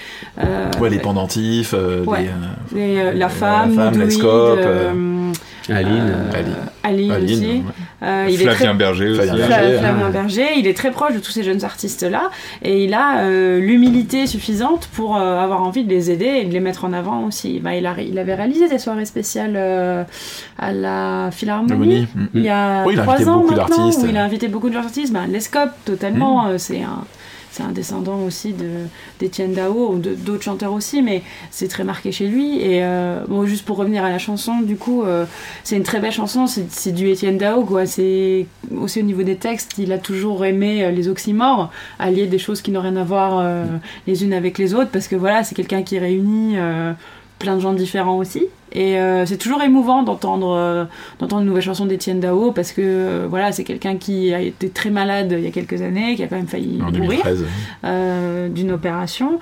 Ouais 0.81 0.91
les 0.91 0.99
pendentifs 0.99 1.75
Ouais. 2.07 2.29
les, 2.75 2.95
les, 2.97 3.13
la 3.15 3.29
femme, 3.29 3.75
femme, 3.75 3.99
la 3.99 4.11
scope, 4.11 4.59
euh, 5.71 5.77
Aline. 5.77 5.89
euh, 6.11 6.31
Aline. 6.39 6.55
Aline 6.83 7.11
Aline, 7.13 7.25
aussi. 7.35 7.45
ouais. 7.47 7.63
Euh, 8.03 8.27
est 8.27 8.33
Flavien 8.37 8.55
très 8.55 8.75
Berger 8.75 9.09
aussi. 9.11 9.21
Flavien 9.23 9.47
Fla- 9.47 9.49
Berger, 9.61 9.79
Flavien. 9.79 10.11
Berger, 10.11 10.47
il 10.59 10.67
est 10.67 10.77
très 10.77 10.91
proche 10.91 11.15
de 11.15 11.19
tous 11.19 11.31
ces 11.33 11.43
jeunes 11.43 11.65
artistes-là 11.65 12.31
et 12.63 12.85
il 12.85 12.95
a 12.95 13.21
euh, 13.23 13.59
l'humilité 13.59 14.27
suffisante 14.27 14.89
pour 14.93 15.17
euh, 15.17 15.39
avoir 15.41 15.63
envie 15.63 15.85
de 15.85 15.91
les 15.91 16.11
aider 16.11 16.27
et 16.27 16.45
de 16.45 16.53
les 16.53 16.61
mettre 16.61 16.85
en 16.85 16.93
avant 16.93 17.25
aussi. 17.25 17.59
Bah, 17.61 17.75
il, 17.75 17.87
a, 17.87 17.95
il 18.01 18.19
avait 18.19 18.35
réalisé 18.35 18.69
des 18.69 18.79
soirées 18.79 19.07
spéciales 19.07 19.55
euh, 19.57 20.05
à 20.59 20.73
la 20.73 21.31
Philharmonie. 21.33 21.73
Harmonie. 21.73 22.09
Mm. 22.15 22.27
Il 22.35 22.43
y 22.43 22.49
a 22.49 22.85
Oui, 22.85 22.95
il 22.95 23.01
a 23.01 23.03
trois 23.03 23.29
ans 23.29 23.43
maintenant, 23.49 23.91
où 23.91 24.07
il 24.07 24.17
a 24.17 24.23
invité 24.25 24.49
beaucoup 24.49 24.71
d'artistes. 24.71 25.13
Ben, 25.13 25.27
Lescope, 25.27 25.71
totalement, 25.85 26.47
euh, 26.47 26.59
c'est 26.59 26.83
un, 26.83 27.05
c'est 27.56 27.62
un 27.62 27.73
descendant 27.73 28.20
aussi 28.20 28.53
de, 28.53 28.69
d'Étienne 29.19 29.55
Dao, 29.55 29.93
ou 29.93 29.99
de- 29.99 30.14
d'autres 30.14 30.43
chanteurs 30.43 30.75
aussi, 30.75 31.00
mais 31.00 31.23
c'est 31.50 31.69
très 31.69 31.85
marqué 31.85 32.12
chez 32.12 32.26
lui. 32.26 32.61
Et 32.61 32.85
euh, 32.85 33.25
bon, 33.29 33.47
juste 33.47 33.64
pour 33.64 33.79
revenir 33.79 34.05
à 34.05 34.11
la 34.11 34.19
chanson, 34.19 34.61
du 34.61 34.76
coup, 34.76 35.03
euh, 35.05 35.25
c'est 35.64 35.76
une 35.76 35.82
très 35.82 35.99
belle 36.00 36.12
chanson, 36.12 36.47
c'est, 36.47 36.93
du 36.93 37.08
Étienne 37.08 37.38
Dao, 37.38 37.64
quoi. 37.64 37.87
C'est 37.87 38.47
aussi 38.76 39.00
au 39.00 39.05
niveau 39.05 39.23
des 39.23 39.37
textes, 39.37 39.79
il 39.79 39.91
a 39.93 39.99
toujours 39.99 40.44
aimé 40.44 40.85
euh, 40.85 40.91
les 40.91 41.08
oxymores, 41.08 41.70
allier 41.99 42.26
des 42.26 42.38
choses 42.38 42.61
qui 42.61 42.70
n'ont 42.70 42.82
rien 42.82 42.97
à 42.97 43.05
voir 43.05 43.43
les 44.06 44.23
unes 44.25 44.35
avec 44.35 44.58
les 44.58 44.75
autres, 44.75 44.91
parce 44.91 45.08
que 45.08 45.17
voilà, 45.17 45.43
c'est 45.43 45.55
quelqu'un 45.55 45.82
qui 45.82 45.99
réunit 45.99 46.56
plein 47.38 47.56
de 47.56 47.61
gens 47.61 47.73
différents 47.73 48.19
aussi. 48.19 48.47
Et 48.73 48.99
euh, 48.99 49.25
c'est 49.27 49.37
toujours 49.37 49.63
émouvant 49.63 50.03
d'entendre 50.03 50.55
euh, 50.57 50.85
d'entendre 51.21 51.43
une 51.43 51.49
nouvelle 51.49 51.63
chanson 51.63 51.87
d'Étienne 51.87 52.21
Dao 52.21 52.51
parce 52.51 52.73
que 52.73 52.83
euh, 52.83 53.27
voilà 53.29 53.53
c'est 53.53 53.65
quelqu'un 53.65 53.97
qui 53.97 54.35
a 54.35 54.41
été 54.41 54.71
très 54.71 54.91
malade 54.91 55.35
il 55.39 55.45
y 55.45 55.47
a 55.47 55.51
quelques 55.51 55.83
années 55.83 56.17
qui 56.17 56.23
a 56.23 56.27
quand 56.27 56.37
même 56.37 56.49
failli 56.49 56.81
en 56.83 56.91
mourir 56.91 57.23
2013 57.83 58.53
d'une 58.53 58.73
opération. 58.73 59.39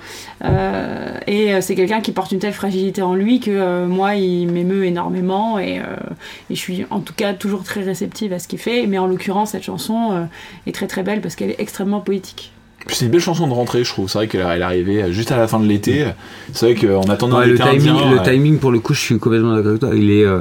Et 1.27 1.61
c'est 1.61 1.75
quelqu'un 1.75 2.01
qui 2.01 2.11
porte 2.11 2.31
une 2.31 2.39
telle 2.39 2.53
fragilité 2.53 3.01
en 3.01 3.15
lui 3.15 3.39
que 3.39 3.85
moi 3.85 4.15
il 4.15 4.47
m'émeut 4.47 4.85
énormément 4.85 5.59
et, 5.59 5.75
et 6.49 6.55
je 6.55 6.59
suis 6.59 6.85
en 6.89 6.99
tout 6.99 7.13
cas 7.13 7.33
toujours 7.33 7.63
très 7.63 7.81
réceptive 7.81 8.31
à 8.33 8.39
ce 8.39 8.47
qu'il 8.47 8.59
fait. 8.59 8.87
Mais 8.87 8.97
en 8.97 9.07
l'occurrence 9.07 9.51
cette 9.51 9.63
chanson 9.63 10.27
est 10.67 10.71
très 10.71 10.87
très 10.87 11.03
belle 11.03 11.21
parce 11.21 11.35
qu'elle 11.35 11.51
est 11.51 11.59
extrêmement 11.59 11.99
poétique 11.99 12.51
c'est 12.87 13.05
une 13.05 13.11
belle 13.11 13.21
chanson 13.21 13.47
de 13.47 13.53
rentrée, 13.53 13.83
je 13.83 13.89
trouve. 13.89 14.09
C'est 14.09 14.17
vrai 14.19 14.27
qu'elle 14.27 14.45
elle 14.49 14.61
est 14.61 14.63
arrivée 14.63 15.11
juste 15.11 15.31
à 15.31 15.37
la 15.37 15.47
fin 15.47 15.59
de 15.59 15.65
l'été. 15.67 16.05
C'est 16.53 16.73
vrai 16.73 16.87
qu'en 16.87 17.01
attendant 17.03 17.39
Ouais, 17.39 17.47
le, 17.47 17.55
timing, 17.57 17.89
indien, 17.89 18.11
le 18.11 18.21
timing, 18.23 18.57
pour 18.59 18.71
le 18.71 18.79
coup, 18.79 18.93
je 18.93 18.99
suis 19.01 19.17
complètement 19.19 19.55
d'accord 19.55 19.69
avec 19.71 19.79
toi. 19.81 19.89
Il 19.95 20.11
est, 20.11 20.23
euh, 20.25 20.39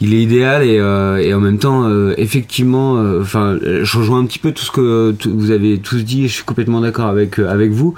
il 0.00 0.14
est 0.14 0.22
idéal 0.22 0.62
et, 0.64 0.78
euh, 0.78 1.16
et 1.16 1.34
en 1.34 1.40
même 1.40 1.58
temps, 1.58 1.84
euh, 1.88 2.14
effectivement, 2.18 2.96
euh, 2.98 3.20
enfin, 3.22 3.58
je 3.62 3.98
rejoins 3.98 4.20
un 4.20 4.26
petit 4.26 4.38
peu 4.38 4.52
tout 4.52 4.64
ce 4.64 4.70
que 4.70 5.14
vous 5.28 5.50
avez 5.50 5.78
tous 5.78 6.04
dit. 6.04 6.24
et 6.24 6.28
Je 6.28 6.34
suis 6.34 6.44
complètement 6.44 6.80
d'accord 6.80 7.06
avec 7.06 7.38
euh, 7.40 7.48
avec 7.50 7.70
vous. 7.72 7.94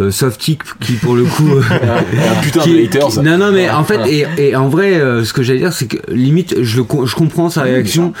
Euh, 0.00 0.10
sauf 0.10 0.38
qui 0.38 0.56
pour 1.02 1.14
le 1.14 1.24
coup. 1.24 1.48
un 1.70 2.40
putain 2.42 2.60
qui- 2.60 2.74
de 2.80 2.84
haters. 2.86 3.08
qui- 3.08 3.20
non, 3.20 3.36
non, 3.38 3.52
mais 3.52 3.68
en 3.70 3.84
fait, 3.84 4.00
et, 4.08 4.26
et 4.38 4.56
en 4.56 4.68
vrai, 4.68 4.94
euh, 4.94 5.24
ce 5.24 5.32
que 5.32 5.42
j'allais 5.42 5.58
dire, 5.60 5.72
c'est 5.72 5.86
que 5.88 5.96
limite, 6.10 6.62
je, 6.62 6.78
le, 6.80 6.86
je 7.06 7.14
comprends 7.14 7.50
sa 7.50 7.62
réaction. 7.62 8.12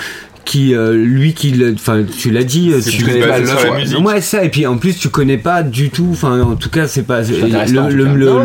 Qui 0.44 0.74
euh, 0.74 0.92
lui 0.92 1.34
qui 1.34 1.54
enfin 1.72 2.02
tu 2.18 2.30
l'as 2.30 2.42
dit 2.42 2.72
euh, 2.72 2.80
tu 2.80 3.02
plus 3.02 3.12
connais 3.12 3.26
pas 3.26 3.36
sur 3.46 3.54
l'œuvre. 3.54 3.74
la 3.74 3.78
musique. 3.80 3.98
ouais 4.00 4.20
ça 4.20 4.44
et 4.44 4.48
puis 4.50 4.66
en 4.66 4.76
plus 4.76 4.98
tu 4.98 5.08
connais 5.08 5.38
pas 5.38 5.62
du 5.62 5.88
tout 5.90 6.08
enfin 6.10 6.40
en 6.42 6.56
tout 6.56 6.68
cas 6.68 6.88
c'est 6.88 7.04
pas 7.04 7.22
le, 7.22 7.48
pas, 7.48 7.64
le- 7.88 8.04
Non, 8.04 8.44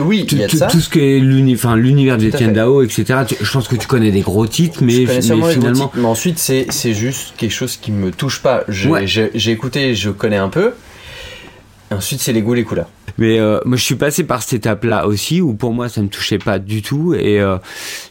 oui, 0.00 0.24
tout, 0.26 0.36
tout- 0.48 0.58
tout 0.70 0.80
ce 0.80 0.88
qui 0.88 1.00
est 1.00 1.20
l'univers 1.20 2.16
d'Etienne. 2.16 2.54
Dao, 2.54 2.82
etc. 2.82 3.04
tu- 3.28 3.36
je 3.40 3.52
pense 3.52 3.68
que 3.68 3.76
tu 3.76 3.86
connais 3.86 4.10
des 4.10 4.22
gros 4.22 4.46
titres, 4.46 4.78
mais, 4.82 5.04
mais 5.06 5.20
finalement. 5.20 5.50
titres, 5.50 5.90
mais 5.96 6.04
ensuite 6.06 6.38
c'est 6.38 6.66
c'est 6.70 6.94
juste 6.94 7.34
quelque 7.36 7.52
chose 7.52 7.76
qui 7.76 7.92
me 7.92 8.10
touche 8.10 8.40
pas. 8.40 8.64
J'ai 8.68 8.88
Ouais. 8.88 9.06
j'ai- 9.06 9.30
j'ai 9.34 9.52
écouté, 9.52 9.94
je 9.94 10.10
connais 10.10 10.38
un 10.38 10.48
peu. 10.48 10.70
Ensuite 11.90 12.20
c'est 12.20 12.32
les 12.32 12.42
goûts, 12.42 12.54
les 12.54 12.64
couleurs. 12.64 12.88
Mais 13.18 13.38
euh, 13.38 13.60
moi, 13.64 13.76
je 13.76 13.84
suis 13.84 13.94
passé 13.94 14.24
par 14.24 14.42
cette 14.42 14.54
étape-là 14.54 15.06
aussi, 15.06 15.40
où 15.40 15.54
pour 15.54 15.72
moi, 15.72 15.88
ça 15.88 16.02
me 16.02 16.08
touchait 16.08 16.38
pas 16.38 16.58
du 16.58 16.82
tout. 16.82 17.14
Et 17.14 17.40
euh, 17.40 17.58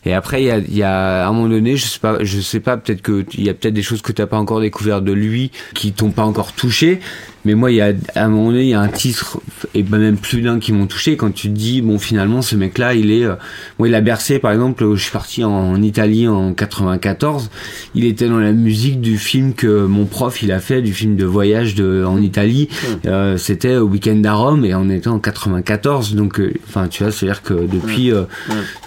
et 0.05 0.13
après, 0.13 0.41
il 0.41 0.45
y 0.45 0.51
a, 0.51 0.57
y 0.59 0.83
a 0.83 1.25
à 1.25 1.27
un 1.27 1.33
moment 1.33 1.49
donné, 1.49 1.75
je 1.75 1.85
sais 1.85 1.99
pas, 1.99 2.17
je 2.23 2.39
sais 2.39 2.59
pas, 2.59 2.77
peut-être 2.77 3.01
que 3.01 3.25
il 3.33 3.43
y 3.43 3.49
a 3.49 3.53
peut-être 3.53 3.73
des 3.73 3.83
choses 3.83 4.01
que 4.01 4.11
t'as 4.11 4.27
pas 4.27 4.37
encore 4.37 4.61
découvert 4.61 5.01
de 5.01 5.11
lui, 5.11 5.51
qui 5.73 5.91
t'ont 5.91 6.11
pas 6.11 6.23
encore 6.23 6.53
touché. 6.53 6.99
Mais 7.45 7.55
moi, 7.55 7.71
il 7.71 7.75
y 7.75 7.81
a 7.81 7.91
à 8.15 8.25
un 8.25 8.29
moment 8.29 8.47
donné, 8.51 8.63
il 8.63 8.69
y 8.69 8.73
a 8.73 8.79
un 8.81 8.87
titre 8.87 9.39
et 9.75 9.83
ben 9.83 9.97
même 9.97 10.17
plus 10.17 10.41
d'un 10.41 10.59
qui 10.59 10.71
m'ont 10.71 10.87
touché. 10.87 11.17
Quand 11.17 11.31
tu 11.33 11.47
te 11.49 11.53
dis, 11.53 11.81
bon, 11.81 11.99
finalement, 11.99 12.41
ce 12.41 12.55
mec-là, 12.55 12.93
il 12.93 13.11
est, 13.11 13.25
euh, 13.25 13.35
moi, 13.79 13.87
il 13.87 13.95
a 13.95 14.01
bercé, 14.01 14.39
par 14.39 14.51
exemple, 14.51 14.85
je 14.95 15.01
suis 15.01 15.11
parti 15.11 15.43
en, 15.43 15.51
en 15.51 15.81
Italie 15.81 16.27
en 16.27 16.53
94. 16.53 17.49
Il 17.95 18.05
était 18.05 18.27
dans 18.27 18.39
la 18.39 18.51
musique 18.51 19.01
du 19.01 19.17
film 19.17 19.53
que 19.53 19.85
mon 19.85 20.05
prof 20.05 20.41
il 20.41 20.51
a 20.51 20.59
fait, 20.59 20.81
du 20.81 20.93
film 20.93 21.15
de 21.15 21.25
voyage 21.25 21.75
de 21.75 22.03
en 22.05 22.21
Italie. 22.21 22.69
Euh, 23.05 23.37
C'était 23.37 23.75
au 23.75 23.87
week-end 23.87 24.21
à 24.25 24.33
Rome 24.33 24.63
et 24.65 24.73
on 24.75 24.89
était 24.89 25.07
en 25.09 25.19
94. 25.19 26.15
Donc, 26.15 26.39
euh, 26.39 26.53
enfin, 26.67 26.87
tu 26.87 27.03
vois, 27.03 27.11
c'est-à-dire 27.11 27.41
que 27.43 27.53
depuis 27.53 28.11
euh, 28.11 28.23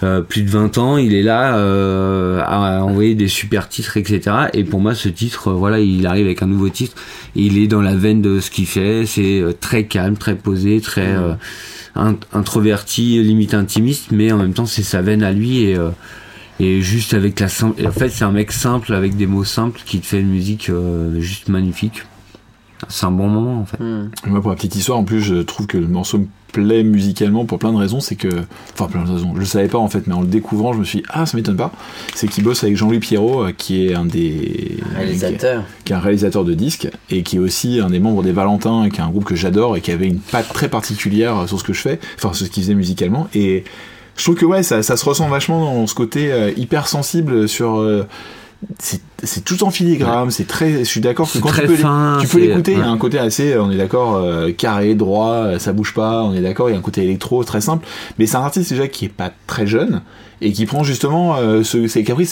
euh, 0.03 0.21
plus 0.23 0.43
de 0.43 0.51
20 0.51 0.79
ans, 0.79 0.97
il 0.97 1.15
est 1.15 1.23
là 1.23 1.57
euh, 1.57 2.41
à 2.45 2.83
envoyer 2.85 3.15
des 3.15 3.29
super 3.29 3.69
titres, 3.69 3.97
etc. 3.97 4.21
Et 4.55 4.65
pour 4.65 4.81
moi, 4.81 4.95
ce 4.95 5.09
titre, 5.09 5.53
voilà, 5.53 5.79
il 5.81 6.07
arrive 6.07 6.27
avec 6.27 6.43
un 6.43 6.47
nouveau 6.47 6.69
titre. 6.69 6.97
Et 7.35 7.43
il 7.43 7.59
est 7.59 7.67
dans 7.67 7.83
la 7.83 7.95
veine 7.95 8.23
de 8.23 8.41
ce 8.47 8.50
qu'il 8.50 8.67
fait. 8.67 9.05
C'est 9.07 9.41
euh, 9.41 9.53
très 9.53 9.85
calme, 9.85 10.17
très 10.17 10.35
posé, 10.37 10.81
très 10.81 11.07
euh, 11.07 11.35
int- 11.95 12.19
introverti, 12.33 13.23
limite 13.23 13.55
intimiste, 13.55 14.11
mais 14.12 14.33
en 14.33 14.38
même 14.38 14.55
temps, 14.55 14.67
c'est 14.67 14.83
sa 14.83 15.03
veine 15.03 15.23
à 15.23 15.33
lui 15.33 15.65
et 15.65 15.76
euh, 15.76 15.91
et 16.59 16.81
juste 16.81 17.12
avec 17.12 17.38
la 17.38 17.49
simple. 17.49 17.87
En 17.87 17.93
fait, 17.93 18.09
c'est 18.09 18.25
un 18.25 18.33
mec 18.33 18.50
simple 18.50 18.95
avec 18.95 19.15
des 19.17 19.26
mots 19.26 19.45
simples 19.45 19.81
qui 19.85 20.00
te 20.00 20.07
fait 20.07 20.21
une 20.21 20.31
musique 20.31 20.71
euh, 20.71 21.21
juste 21.21 21.49
magnifique. 21.49 22.03
C'est 22.88 23.06
un 23.06 23.11
bon 23.11 23.28
moment 23.28 23.61
en 23.61 23.64
fait. 23.64 23.78
Hmm. 23.83 24.11
Moi, 24.26 24.40
pour 24.40 24.50
la 24.50 24.56
petite 24.56 24.76
histoire, 24.76 24.99
en 24.99 25.04
plus, 25.04 25.21
je 25.21 25.37
trouve 25.37 25.66
que 25.66 25.78
le 25.78 25.87
morceau 25.87 26.18
me 26.18 26.26
plaît 26.52 26.83
musicalement 26.85 27.45
pour 27.45 27.59
plein 27.59 27.73
de 27.73 27.76
raisons. 27.76 28.00
C'est 28.00 28.16
que, 28.16 28.28
enfin, 28.75 28.87
plein 28.87 29.04
de 29.04 29.11
raisons. 29.12 29.33
Je 29.35 29.40
le 29.40 29.45
savais 29.45 29.68
pas 29.68 29.78
en 29.78 29.88
fait, 29.88 30.06
mais 30.06 30.14
en 30.14 30.21
le 30.21 30.26
découvrant, 30.26 30.73
je 30.73 30.78
me 30.78 30.85
suis 30.85 30.99
dit, 31.00 31.04
ah, 31.11 31.26
ça 31.26 31.37
m'étonne 31.37 31.56
pas. 31.56 31.73
C'est 32.14 32.28
qu'il 32.28 32.45
bosse 32.45 32.62
avec 32.64 32.76
Jean-Louis 32.76 32.99
Pierrot, 33.00 33.45
euh, 33.47 33.52
qui 33.56 33.87
est 33.87 33.95
un 33.95 34.04
des 34.04 34.78
Réalisateur. 34.95 35.64
qui 35.85 35.92
est 35.92 35.97
un 35.97 36.00
réalisateur 36.00 36.45
de 36.45 36.54
disques 36.54 36.88
et 37.11 37.23
qui 37.23 37.37
est 37.37 37.40
aussi 37.40 37.80
un 37.80 37.90
des 37.90 37.99
membres 37.99 38.23
des 38.23 38.33
Valentins, 38.33 38.88
qui 38.90 39.00
est 39.00 39.04
un 39.04 39.11
groupe 39.11 39.25
que 39.25 39.35
j'adore 39.35 39.76
et 39.76 39.80
qui 39.80 39.90
avait 39.90 40.09
une 40.09 40.21
patte 40.21 40.49
très 40.52 40.68
particulière 40.68 41.49
sur 41.49 41.59
ce 41.59 41.64
que 41.64 41.73
je 41.73 41.80
fais, 41.80 41.99
enfin, 42.16 42.33
sur 42.33 42.47
ce 42.47 42.50
qu'il 42.50 42.62
faisait 42.62 42.75
musicalement. 42.75 43.28
Et 43.35 43.64
je 44.16 44.23
trouve 44.23 44.37
que 44.37 44.47
ouais, 44.47 44.62
ça, 44.62 44.83
ça 44.83 44.97
se 44.97 45.04
ressent 45.04 45.28
vachement 45.28 45.61
dans 45.75 45.87
ce 45.87 45.95
côté 45.95 46.33
euh, 46.33 46.52
hyper 46.56 46.88
sensible 46.88 47.49
sur. 47.49 47.76
euh, 47.78 48.06
c'est 48.79 49.01
c'est 49.23 49.45
tout 49.45 49.65
en 49.65 49.71
filigrane, 49.71 50.31
c'est 50.31 50.47
très. 50.47 50.79
Je 50.79 50.85
suis 50.85 51.01
d'accord 51.01 51.27
que 51.27 51.33
C'est 51.33 51.41
quand 51.41 51.49
très 51.49 51.63
tu 51.63 51.69
peux, 51.69 51.77
fin, 51.77 52.19
tu 52.21 52.29
peux 52.29 52.39
l'écouter, 52.39 52.73
il 52.73 52.79
y 52.79 52.83
a 52.83 52.89
un 52.89 52.99
côté 52.99 53.19
assez, 53.19 53.57
on 53.59 53.71
est 53.71 53.77
d'accord, 53.77 54.17
euh, 54.17 54.53
carré, 54.53 54.95
droit, 54.95 55.33
euh, 55.33 55.59
ça 55.59 55.73
bouge 55.73 55.95
pas, 55.95 56.23
on 56.23 56.35
est 56.35 56.41
d'accord, 56.41 56.69
il 56.69 56.73
y 56.73 56.75
a 56.75 56.79
un 56.79 56.83
côté 56.83 57.03
électro 57.03 57.43
très 57.45 57.61
simple. 57.61 57.87
Mais 58.19 58.27
c'est 58.27 58.37
un 58.37 58.43
artiste 58.43 58.71
déjà 58.71 58.89
qui 58.89 59.07
est 59.07 59.11
pas 59.11 59.33
très 59.47 59.67
jeune 59.67 60.03
et 60.41 60.53
qui 60.53 60.67
prend 60.67 60.85
justement 60.85 61.37
euh, 61.37 61.63
ce, 61.63 61.87
c'est 61.89 62.05
Capri, 62.05 62.29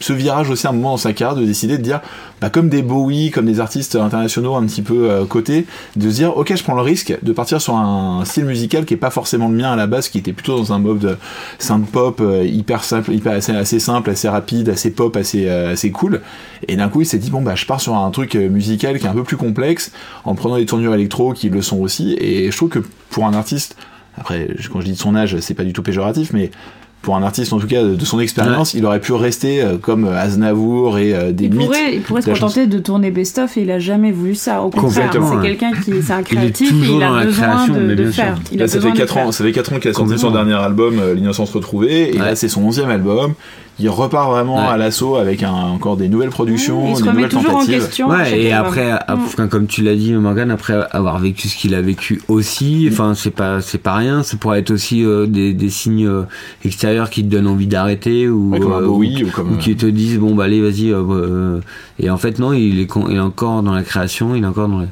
ce, 0.00 0.12
virage 0.12 0.50
aussi 0.50 0.66
à 0.66 0.70
un 0.70 0.72
moment 0.72 0.92
dans 0.92 0.96
sa 0.96 1.12
carrière 1.12 1.36
de 1.36 1.44
décider 1.44 1.78
de 1.78 1.82
dire, 1.82 2.00
bah, 2.40 2.50
comme 2.50 2.68
des 2.68 2.82
Bowie, 2.82 3.30
comme 3.30 3.46
des 3.46 3.60
artistes 3.60 3.96
internationaux 3.96 4.54
un 4.54 4.66
petit 4.66 4.82
peu 4.82 5.10
euh, 5.10 5.24
cotés, 5.24 5.66
de 5.96 6.10
se 6.10 6.14
dire, 6.14 6.36
ok, 6.36 6.54
je 6.56 6.62
prends 6.62 6.74
le 6.74 6.82
risque 6.82 7.16
de 7.22 7.32
partir 7.32 7.60
sur 7.60 7.76
un 7.76 8.24
style 8.24 8.44
musical 8.44 8.84
qui 8.84 8.94
est 8.94 8.98
pas 8.98 9.10
forcément 9.10 9.48
le 9.48 9.56
mien 9.56 9.72
à 9.72 9.76
la 9.76 9.86
base, 9.86 10.08
qui 10.08 10.18
était 10.18 10.32
plutôt 10.32 10.56
dans 10.56 10.72
un 10.72 10.78
mode 10.78 10.98
de 10.98 11.16
synth 11.58 11.86
pop 11.90 12.20
euh, 12.20 12.44
hyper 12.44 12.84
simple, 12.84 13.12
hyper 13.12 13.32
assez, 13.32 13.52
assez 13.52 13.80
simple, 13.80 14.10
assez 14.10 14.28
rapide, 14.28 14.68
assez 14.68 14.90
pop, 14.90 15.16
assez 15.16 15.48
euh, 15.48 15.72
assez 15.72 15.90
cool. 15.90 16.20
Et 16.68 16.76
d'un 16.76 16.88
coup, 16.88 17.02
il 17.02 17.06
s'est 17.06 17.18
dit 17.18 17.30
bon 17.30 17.42
bah 17.42 17.54
je 17.54 17.66
pars 17.66 17.80
sur 17.80 17.94
un 17.94 18.10
truc 18.10 18.34
euh, 18.36 18.48
musical 18.48 18.98
qui 18.98 19.06
est 19.06 19.08
un 19.08 19.14
peu 19.14 19.24
plus 19.24 19.36
complexe, 19.36 19.92
en 20.24 20.34
prenant 20.34 20.56
des 20.56 20.66
tournures 20.66 20.94
électro 20.94 21.32
qui 21.32 21.48
le 21.48 21.62
sont 21.62 21.78
aussi. 21.78 22.16
Et 22.20 22.50
je 22.50 22.56
trouve 22.56 22.70
que 22.70 22.80
pour 23.10 23.26
un 23.26 23.34
artiste, 23.34 23.76
après 24.16 24.48
quand 24.72 24.80
je 24.80 24.86
dis 24.86 24.92
de 24.92 24.98
son 24.98 25.14
âge, 25.14 25.38
c'est 25.40 25.54
pas 25.54 25.64
du 25.64 25.72
tout 25.72 25.82
péjoratif, 25.82 26.32
mais 26.32 26.50
pour 27.02 27.16
un 27.16 27.22
artiste 27.22 27.52
en 27.54 27.58
tout 27.58 27.66
cas 27.66 27.82
de, 27.82 27.94
de 27.94 28.04
son 28.04 28.20
expérience, 28.20 28.74
il 28.74 28.84
aurait 28.84 29.00
pu 29.00 29.12
rester 29.12 29.62
euh, 29.62 29.78
comme 29.78 30.06
Aznavour 30.06 30.98
et 30.98 31.14
euh, 31.14 31.32
des 31.32 31.44
Il 31.46 31.52
mythes. 31.54 31.66
pourrait, 31.66 31.94
il 31.96 32.00
pourrait 32.02 32.22
se 32.22 32.30
contenter 32.30 32.66
de 32.66 32.78
tourner 32.78 33.10
best-of 33.10 33.56
et 33.56 33.62
il 33.62 33.70
a 33.70 33.78
jamais 33.78 34.12
voulu 34.12 34.34
ça. 34.34 34.62
Au 34.62 34.70
contraire, 34.70 35.10
c'est 35.12 35.18
ouais. 35.18 35.42
quelqu'un 35.42 35.72
qui, 35.72 35.92
c'est 36.02 36.12
un 36.12 36.18
Il 36.18 36.20
est 36.20 36.24
créatif 36.36 36.70
et 36.72 36.74
il 36.92 36.98
dans 37.00 37.14
a 37.14 37.20
la 37.20 37.24
besoin 37.26 37.46
création, 37.66 37.74
de, 37.74 38.10
faire. 38.10 38.38
Il 38.52 38.58
Là, 38.58 38.64
a 38.64 38.68
ça 38.68 38.76
besoin 38.76 38.90
fait 38.92 38.96
de 38.98 39.02
4 39.02 39.14
faire. 39.14 39.26
ans, 39.26 39.32
ça 39.32 39.44
fait 39.44 39.52
4 39.52 39.72
ans 39.72 39.78
qu'il 39.78 39.90
a 39.90 39.94
sorti 39.94 40.18
son 40.18 40.30
dernier 40.30 40.54
album, 40.54 40.98
euh, 40.98 41.14
L'innocence 41.14 41.50
retrouvée, 41.52 42.14
et 42.14 42.18
là 42.18 42.36
c'est 42.36 42.48
son 42.48 42.62
11e 42.68 42.88
album. 42.90 43.32
Il 43.82 43.88
repart 43.88 44.30
vraiment 44.30 44.56
Ouais. 44.56 44.72
à 44.72 44.76
l'assaut 44.76 45.16
avec 45.16 45.42
un- 45.42 45.50
encore 45.52 45.96
des 45.96 46.10
nouvelles 46.10 46.28
productions, 46.28 46.90
il 46.90 46.96
se 46.96 47.02
des 47.02 47.08
remet 47.08 47.22
nouvelles 47.22 47.30
toujours 47.38 47.50
en 47.56 47.60
tentatives. 47.60 47.84
question. 47.86 48.10
chaque 48.10 48.18
Ouais, 48.32 48.42
et 48.42 48.52
album. 48.52 48.66
après, 48.68 48.92
Mm. 49.44 49.48
comme 49.48 49.66
tu 49.66 49.80
l'as 49.82 49.94
dit, 49.94 50.12
Morgan, 50.12 50.50
après 50.50 50.74
avoir 50.90 51.18
vécu 51.18 51.48
ce 51.48 51.56
qu'il 51.56 51.74
a 51.74 51.80
vécu 51.80 52.20
aussi, 52.28 52.86
enfin, 52.92 53.14
c'est 53.14 53.30
pas, 53.30 53.62
c'est 53.62 53.78
pas 53.80 53.94
rien. 53.94 54.22
Ça 54.22 54.36
pourrait 54.36 54.58
être 54.58 54.70
aussi 54.70 55.02
euh, 55.02 55.24
des, 55.24 55.54
des 55.54 55.70
signes 55.70 56.06
euh, 56.06 56.24
extérieurs 56.90 57.10
qui 57.10 57.22
te 57.24 57.28
donnent 57.28 57.46
envie 57.46 57.66
d'arrêter 57.66 58.28
ou, 58.28 58.50
Ouais, 58.50 58.60
comme 58.60 58.72
un 58.72 58.82
euh, 58.82 58.86
Bowie 58.86 59.24
ou, 59.24 59.28
ou 59.28 59.30
comme. 59.30 59.52
ou 59.52 59.56
qui 59.56 59.76
te 59.76 59.86
disent 59.86 60.18
bon 60.18 60.34
bah 60.34 60.44
allez 60.44 60.60
vas-y. 60.60 60.92
euh, 60.92 61.60
et 61.98 62.10
en 62.10 62.16
fait 62.18 62.38
non, 62.38 62.52
il 62.52 62.80
est, 62.80 62.86
con- 62.86 63.06
il 63.08 63.16
est 63.16 63.20
encore 63.20 63.62
dans 63.62 63.74
la 63.74 63.82
création, 63.82 64.34
il 64.34 64.42
est 64.42 64.46
encore 64.46 64.68
dans. 64.68 64.82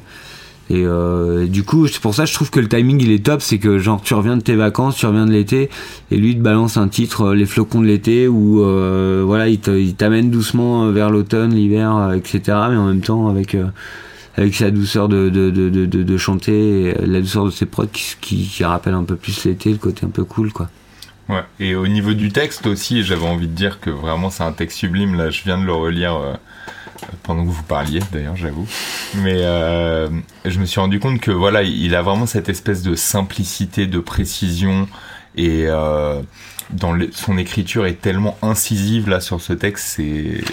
Et 0.71 0.85
euh, 0.85 1.47
du 1.47 1.63
coup, 1.63 1.87
c'est 1.87 1.99
pour 1.99 2.13
ça 2.13 2.25
je 2.25 2.33
trouve 2.33 2.51
que 2.51 2.59
le 2.59 2.67
timing 2.67 3.01
il 3.01 3.11
est 3.11 3.25
top, 3.25 3.41
c'est 3.41 3.57
que 3.57 3.79
genre 3.79 4.01
tu 4.03 4.13
reviens 4.13 4.37
de 4.37 4.43
tes 4.43 4.55
vacances, 4.55 4.95
tu 4.97 5.05
reviens 5.07 5.25
de 5.25 5.31
l'été, 5.31 5.69
et 6.11 6.17
lui 6.17 6.29
il 6.31 6.37
te 6.37 6.41
balance 6.43 6.77
un 6.77 6.87
titre, 6.87 7.23
euh, 7.29 7.35
les 7.35 7.47
flocons 7.47 7.81
de 7.81 7.87
l'été, 7.87 8.27
euh, 8.29 9.23
voilà, 9.25 9.47
il 9.49 9.59
t'amène 9.95 10.29
doucement 10.29 10.91
vers 10.91 11.09
l'automne, 11.09 11.53
l'hiver, 11.55 12.13
etc. 12.15 12.39
Mais 12.69 12.77
en 12.77 12.85
même 12.87 13.01
temps 13.01 13.29
avec 13.29 13.57
avec 14.37 14.53
sa 14.53 14.69
douceur 14.69 15.09
de 15.09 15.29
de, 15.29 15.49
de, 15.49 15.85
de, 15.85 16.17
chanter, 16.17 16.83
et, 16.83 17.05
la 17.05 17.19
douceur 17.19 17.45
de 17.45 17.49
ses 17.49 17.65
prods 17.65 17.87
qui, 17.91 18.03
qui, 18.21 18.37
qui 18.47 18.63
rappelle 18.63 18.93
un 18.93 19.03
peu 19.03 19.15
plus 19.15 19.43
l'été, 19.45 19.71
le 19.71 19.77
côté 19.77 20.05
un 20.05 20.09
peu 20.09 20.23
cool 20.23 20.53
quoi. 20.53 20.69
Ouais. 21.29 21.43
Et 21.59 21.75
au 21.75 21.87
niveau 21.87 22.13
du 22.13 22.31
texte 22.31 22.65
aussi, 22.65 23.03
j'avais 23.03 23.27
envie 23.27 23.47
de 23.47 23.53
dire 23.53 23.79
que 23.79 23.91
vraiment 23.91 24.31
c'est 24.31 24.43
un 24.43 24.51
texte 24.51 24.79
sublime. 24.79 25.15
Là, 25.15 25.29
je 25.29 25.43
viens 25.43 25.59
de 25.59 25.63
le 25.63 25.73
relire 25.73 26.15
euh, 26.15 26.33
pendant 27.21 27.43
que 27.45 27.49
vous 27.49 27.63
parliez, 27.63 28.01
d'ailleurs, 28.11 28.35
j'avoue. 28.35 28.67
Mais 29.15 29.35
euh, 29.37 30.09
je 30.45 30.59
me 30.59 30.65
suis 30.65 30.79
rendu 30.79 30.99
compte 30.99 31.19
que 31.21 31.31
voilà, 31.31 31.61
il 31.61 31.93
a 31.95 32.01
vraiment 32.01 32.25
cette 32.25 32.49
espèce 32.49 32.81
de 32.81 32.95
simplicité, 32.95 33.85
de 33.85 33.99
précision 33.99 34.87
et 35.39 35.65
euh, 35.67 36.21
dans 36.71 36.91
le- 36.91 37.09
son 37.11 37.37
écriture 37.37 37.85
est 37.87 37.99
tellement 38.01 38.37
incisive 38.41 39.09
là 39.09 39.19
sur 39.21 39.41
ce 39.41 39.53
texte, 39.53 39.99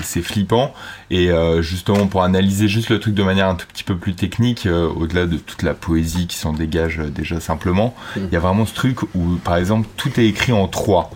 c'est 0.03 0.23
flippant. 0.23 0.73
Et 1.11 1.31
euh, 1.31 1.61
justement 1.61 2.07
pour 2.07 2.23
analyser 2.23 2.69
juste 2.69 2.89
le 2.89 2.99
truc 3.01 3.15
de 3.15 3.23
manière 3.23 3.49
un 3.49 3.55
tout 3.57 3.67
petit 3.67 3.85
peu 3.85 3.97
plus 3.97 4.15
technique, 4.15 4.65
euh, 4.67 4.89
au-delà 4.89 5.27
de 5.27 5.37
toute 5.37 5.63
la 5.63 5.75
poésie 5.75 6.27
qui 6.27 6.37
s'en 6.39 6.53
dégage 6.53 6.99
déjà 6.99 7.41
simplement, 7.41 7.95
il 8.17 8.29
y 8.33 8.37
a 8.37 8.41
vraiment 8.41 8.65
ce 8.65 8.75
truc 8.75 9.03
où 9.15 9.37
par 9.45 9.57
exemple 9.57 9.89
tout 9.97 10.19
est 10.21 10.27
écrit 10.27 10.53
en 10.53 10.69
trois, 10.69 11.11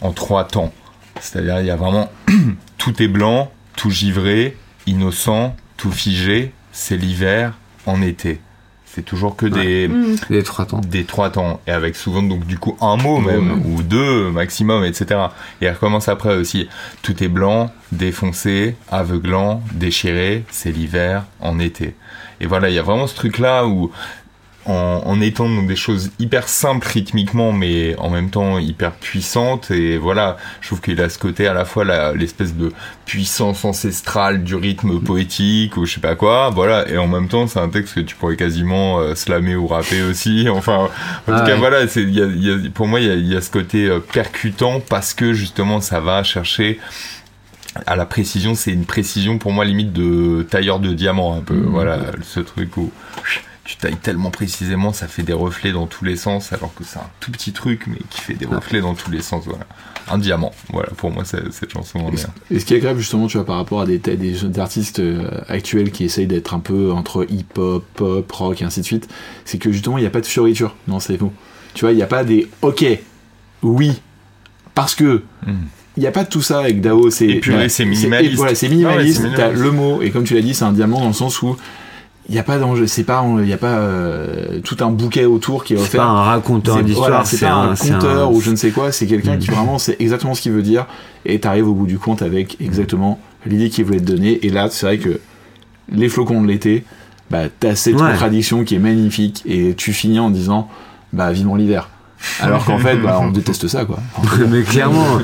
en 0.00 0.12
trois 0.12 0.44
temps. 0.44 0.72
C'est-à-dire 1.20 1.60
il 1.60 1.66
y 1.66 1.70
a 1.70 1.76
vraiment 1.76 2.12
tout 2.78 3.02
est 3.02 3.08
blanc, 3.08 3.50
tout 3.76 3.90
givré, 3.90 4.56
innocent, 4.86 5.56
tout 5.76 5.90
figé, 5.90 6.52
c'est 6.70 6.96
l'hiver, 6.96 7.54
en 7.86 8.00
été. 8.02 8.40
C'est 8.94 9.02
toujours 9.02 9.34
que 9.36 9.46
des 9.46 9.88
Mm. 9.88 10.42
Trois 10.44 10.66
temps. 10.66 10.80
des 10.80 11.04
trois 11.04 11.30
temps. 11.30 11.60
Et 11.66 11.70
avec 11.70 11.96
souvent 11.96 12.22
donc 12.22 12.46
du 12.46 12.58
coup 12.58 12.76
un 12.80 12.96
mot 12.96 13.18
même 13.18 13.62
ou 13.66 13.82
deux 13.82 14.30
maximum 14.30 14.84
etc 14.84 15.20
et 15.60 15.66
elle 15.66 15.74
recommence 15.74 16.08
après 16.08 16.36
aussi. 16.36 16.68
Tout 17.02 17.22
est 17.22 17.28
blanc 17.28 17.72
défoncé 17.92 18.76
aveuglant 18.90 19.62
déchiré 19.72 20.44
c'est 20.50 20.70
l'hiver 20.70 21.24
en 21.40 21.58
été. 21.58 21.94
Et 22.40 22.46
voilà 22.46 22.68
il 22.70 22.74
y 22.74 22.78
a 22.78 22.82
vraiment 22.82 23.06
ce 23.06 23.14
truc 23.14 23.38
là 23.38 23.66
où 23.66 23.90
en, 24.66 25.02
en 25.04 25.20
étant 25.20 25.48
donc 25.48 25.66
des 25.66 25.76
choses 25.76 26.10
hyper 26.18 26.48
simples 26.48 26.86
rythmiquement 26.88 27.52
mais 27.52 27.94
en 27.98 28.08
même 28.10 28.30
temps 28.30 28.58
hyper 28.58 28.92
puissantes. 28.92 29.70
Et 29.70 29.98
voilà 29.98 30.36
je 30.60 30.68
trouve 30.68 30.80
qu'il 30.80 31.00
a 31.00 31.08
ce 31.08 31.18
côté 31.18 31.46
à 31.46 31.54
la 31.54 31.64
fois 31.64 31.84
l'espèce 32.14 32.54
de 32.54 32.72
puissance 33.04 33.64
ancestrale 33.64 34.42
du 34.42 34.54
rythme 34.54 35.00
poétique 35.00 35.76
ou 35.76 35.84
je 35.84 35.94
sais 35.94 36.00
pas 36.00 36.14
quoi 36.16 36.50
voilà. 36.50 36.88
Et 36.88 36.96
en 36.98 37.06
même 37.08 37.28
temps 37.28 37.46
c'est 37.46 37.58
un 37.60 37.68
texte 37.68 37.94
que 37.94 38.00
tu 38.00 38.16
pourrais 38.16 38.36
quasiment 38.36 38.98
euh, 39.00 39.14
slammer 39.14 39.54
ou 39.56 39.66
rapper 39.66 40.02
aussi. 40.02 40.46
Enfin 40.54 40.88
en 41.28 41.32
Ah 41.32 41.40
tout 41.40 41.46
cas 41.46 41.52
ouais. 41.52 41.58
voilà 41.58 41.86
c'est 41.88 42.02
il 42.02 42.14
y 42.14 42.22
a, 42.22 42.26
il 42.26 42.42
y 42.44 42.50
a- 42.50 42.70
pour 42.70 42.86
moi 42.88 43.00
il 43.00 43.06
y 43.06 43.10
a, 43.10 43.14
il 43.14 43.26
y 43.32 43.36
a 43.36 43.40
ce 43.40 43.50
côté 43.50 43.86
euh, 43.88 44.00
percutant 44.00 44.80
parce 44.80 45.12
que 45.14 45.32
justement 45.34 45.80
ça 45.80 46.00
va 46.00 46.22
chercher 46.22 46.78
à 47.86 47.96
la 47.96 48.06
précision. 48.06 48.54
C'est 48.54 48.70
une 48.72 48.86
précision 48.86 49.38
pour 49.38 49.52
moi 49.52 49.64
limite 49.64 49.92
de 49.92 50.46
tailleur 50.48 50.78
de 50.78 50.92
diamant 50.94 51.36
un 51.36 51.40
peu. 51.40 51.54
Mmh. 51.54 51.66
voilà 51.70 51.98
ce 52.22 52.40
truc 52.40 52.76
où 52.76 52.90
tu 53.64 53.76
tailles 53.76 53.96
tellement 53.96 54.30
précisément 54.30 54.92
ça 54.92 55.08
fait 55.08 55.22
des 55.22 55.32
reflets 55.32 55.72
dans 55.72 55.86
tous 55.86 56.04
les 56.04 56.16
sens 56.16 56.52
alors 56.52 56.74
que 56.74 56.84
c'est 56.84 56.98
un 56.98 57.08
tout 57.20 57.30
petit 57.30 57.52
truc 57.52 57.86
mais 57.86 57.96
qui 58.10 58.20
fait 58.20 58.34
des 58.34 58.44
reflets 58.46 58.80
dans 58.82 58.94
tous 58.94 59.10
les 59.10 59.22
sens 59.22 59.44
voilà 59.46 59.64
un 60.08 60.18
diamant 60.18 60.52
voilà 60.70 60.90
pour 60.96 61.10
moi 61.10 61.24
c'est- 61.24 61.50
cette 61.50 61.72
chanson 61.72 61.98
en 62.00 62.12
est 62.12 62.24
un. 62.26 62.30
Et 62.50 62.58
ce 62.60 62.66
qui 62.66 62.74
est 62.74 62.76
agréable 62.76 63.00
justement, 63.00 63.26
tu 63.26 63.38
vois, 63.38 63.46
par 63.46 63.56
rapport 63.56 63.80
à 63.80 63.86
des, 63.86 63.96
des, 63.98 64.60
artistes 64.60 64.98
euh, 65.00 65.30
actuels 65.48 65.92
qui 65.92 66.04
essayent 66.04 66.26
d'être 66.26 66.52
un 66.52 66.58
peu 66.60 66.92
entre 66.92 67.26
hip-hop, 67.30 67.84
pop, 67.94 68.30
rock 68.32 68.60
et 68.60 68.64
ainsi 68.66 68.80
de 68.80 68.84
suite, 68.84 69.08
c'est 69.46 69.56
que 69.56 69.72
justement 69.72 69.96
il 69.96 70.02
n'y 70.02 70.06
a 70.06 70.10
pas 70.10 70.20
de 70.20 70.26
fioriture 70.26 70.76
dans 70.86 71.00
ces 71.00 71.16
mots. 71.16 71.32
Tu 71.72 71.86
vois, 71.86 71.92
il 71.92 71.96
n'y 71.96 72.02
a 72.02 72.06
pas 72.06 72.22
des 72.22 72.48
ok, 72.60 72.84
oui, 73.62 73.92
parce 74.74 74.94
que 74.94 75.22
Mm. 75.46 75.52
il 75.96 76.00
n'y 76.00 76.06
a 76.06 76.12
pas 76.12 76.24
de 76.24 76.28
tout 76.28 76.42
ça 76.42 76.58
avec 76.60 76.82
Dao. 76.82 77.08
C'est 77.10 77.26
Épuré, 77.26 77.56
bah, 77.64 77.68
c'est 77.70 77.86
minimaliste. 77.86 78.32
et 78.32 78.36
voilà, 78.36 78.54
c'est 78.54 78.66
Ah 78.66 78.68
ouais, 78.68 78.74
minimaliste. 78.76 79.16
c'est 79.22 79.22
T'as 79.34 79.48
minimaliste. 79.50 79.62
le 79.64 79.70
mot 79.72 80.02
et 80.02 80.10
comme 80.10 80.24
tu 80.24 80.34
l'as 80.34 80.42
dit, 80.42 80.52
c'est 80.54 80.64
un 80.64 80.72
diamant 80.72 81.00
dans 81.00 81.06
le 81.08 81.12
sens 81.14 81.40
où 81.40 81.56
il 82.28 82.32
n'y 82.32 82.38
a 82.38 82.42
pas 82.42 82.58
d'enjeu. 82.58 82.86
C'est 82.86 83.04
pas, 83.04 83.24
il 83.38 83.44
n'y 83.44 83.52
a 83.52 83.56
pas 83.58 83.66
euh, 83.78 84.60
tout 84.64 84.76
un 84.80 84.90
bouquet 84.90 85.24
autour 85.26 85.64
qui 85.64 85.74
est 85.74 85.76
C'est 85.76 85.82
offert. 85.82 86.00
pas 86.02 86.06
un 86.06 86.22
raconteur 86.22 86.76
C'est- 86.78 86.82
d'histoire, 86.84 87.08
voilà, 87.08 87.24
c'est 87.24 87.38
pas 87.40 87.52
un 87.52 87.76
c'est 87.76 87.92
conteur 87.92 88.28
un- 88.28 88.32
ou 88.32 88.40
je 88.40 88.50
ne 88.50 88.56
sais 88.56 88.70
quoi, 88.70 88.92
c'est 88.92 89.06
quelqu'un 89.06 89.36
qui 89.36 89.50
vraiment 89.50 89.78
sait 89.78 89.96
exactement 90.00 90.34
ce 90.34 90.40
qu'il 90.42 90.52
veut 90.52 90.62
dire 90.62 90.86
et 91.26 91.38
t'arrives 91.38 91.68
au 91.68 91.74
bout 91.74 91.86
du 91.86 91.98
compte 91.98 92.22
avec 92.22 92.60
exactement 92.60 93.18
l'idée 93.46 93.68
qu'il 93.70 93.84
voulait 93.84 94.00
te 94.00 94.04
donner. 94.04 94.44
Et 94.46 94.50
là, 94.50 94.68
c'est 94.70 94.86
vrai 94.86 94.98
que 94.98 95.20
les 95.92 96.08
flocons 96.08 96.40
de 96.40 96.46
l'été, 96.48 96.84
bah, 97.30 97.42
t'as 97.60 97.74
cette 97.74 97.94
Ouais. 98.00 98.10
contradiction 98.10 98.64
qui 98.64 98.74
est 98.74 98.78
magnifique 98.78 99.42
et 99.46 99.74
tu 99.74 99.92
finis 99.92 100.18
en 100.18 100.30
disant, 100.30 100.68
bah, 101.12 101.30
vivement 101.32 101.56
l'hiver. 101.56 101.88
Alors 102.40 102.64
qu'en 102.64 102.78
fait, 102.78 102.96
bah, 102.96 103.18
on 103.20 103.30
déteste 103.32 103.68
ça, 103.68 103.84
quoi. 103.84 103.98
Mais 104.48 104.62
clairement, 104.62 105.18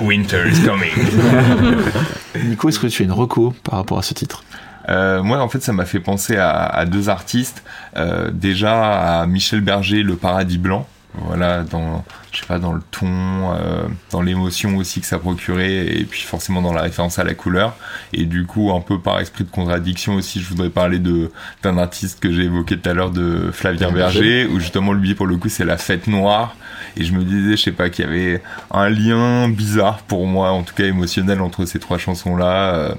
Winter 0.00 0.42
is 0.52 0.60
coming 0.66 0.90
Nico, 2.44 2.68
est-ce 2.68 2.78
que 2.80 2.86
tu 2.88 3.02
as 3.02 3.04
une 3.04 3.12
reco 3.12 3.54
par 3.62 3.78
rapport 3.78 3.98
à 3.98 4.02
ce 4.02 4.14
titre? 4.14 4.42
Euh, 4.88 5.22
moi, 5.22 5.38
en 5.38 5.48
fait, 5.48 5.62
ça 5.62 5.72
m'a 5.72 5.84
fait 5.84 6.00
penser 6.00 6.36
à, 6.36 6.50
à 6.50 6.84
deux 6.84 7.08
artistes. 7.08 7.62
Euh, 7.96 8.30
déjà 8.32 9.20
à 9.20 9.26
Michel 9.26 9.60
Berger, 9.60 10.02
Le 10.02 10.16
Paradis 10.16 10.58
Blanc. 10.58 10.86
voilà, 11.14 11.62
dans, 11.62 12.04
je 12.32 12.40
sais 12.40 12.46
pas, 12.46 12.58
dans 12.58 12.72
le 12.72 12.82
ton, 12.90 13.06
euh, 13.06 13.86
dans 14.10 14.22
l'émotion 14.22 14.76
aussi 14.76 15.00
que 15.00 15.06
ça 15.06 15.18
procurait, 15.18 15.86
et 15.86 16.04
puis 16.04 16.22
forcément 16.22 16.62
dans 16.62 16.72
la 16.72 16.82
référence 16.82 17.18
à 17.18 17.24
la 17.24 17.34
couleur. 17.34 17.76
Et 18.12 18.24
du 18.24 18.46
coup, 18.46 18.70
un 18.72 18.80
peu 18.80 19.00
par 19.00 19.18
esprit 19.20 19.44
de 19.44 19.50
contradiction 19.50 20.14
aussi, 20.14 20.40
je 20.40 20.48
voudrais 20.48 20.70
parler 20.70 20.98
de 20.98 21.30
d'un 21.62 21.78
artiste 21.78 22.20
que 22.20 22.32
j'ai 22.32 22.44
évoqué 22.44 22.78
tout 22.78 22.88
à 22.88 22.94
l'heure, 22.94 23.10
de 23.10 23.50
Flavien 23.52 23.90
Berger, 23.90 24.46
où 24.46 24.60
justement 24.60 24.92
lui, 24.92 25.14
pour 25.14 25.26
le 25.26 25.36
coup, 25.36 25.48
c'est 25.48 25.64
la 25.64 25.78
fête 25.78 26.06
noire. 26.06 26.54
Et 26.98 27.04
je 27.04 27.14
me 27.14 27.24
disais, 27.24 27.56
je 27.56 27.62
sais 27.62 27.72
pas, 27.72 27.88
qu'il 27.88 28.04
y 28.04 28.08
avait 28.08 28.42
un 28.70 28.88
lien 28.90 29.48
bizarre 29.48 29.98
pour 30.02 30.26
moi, 30.26 30.50
en 30.50 30.64
tout 30.64 30.74
cas 30.74 30.84
émotionnel, 30.84 31.40
entre 31.40 31.64
ces 31.64 31.78
trois 31.78 31.96
chansons-là. 31.96 32.74
Euh, 32.74 32.94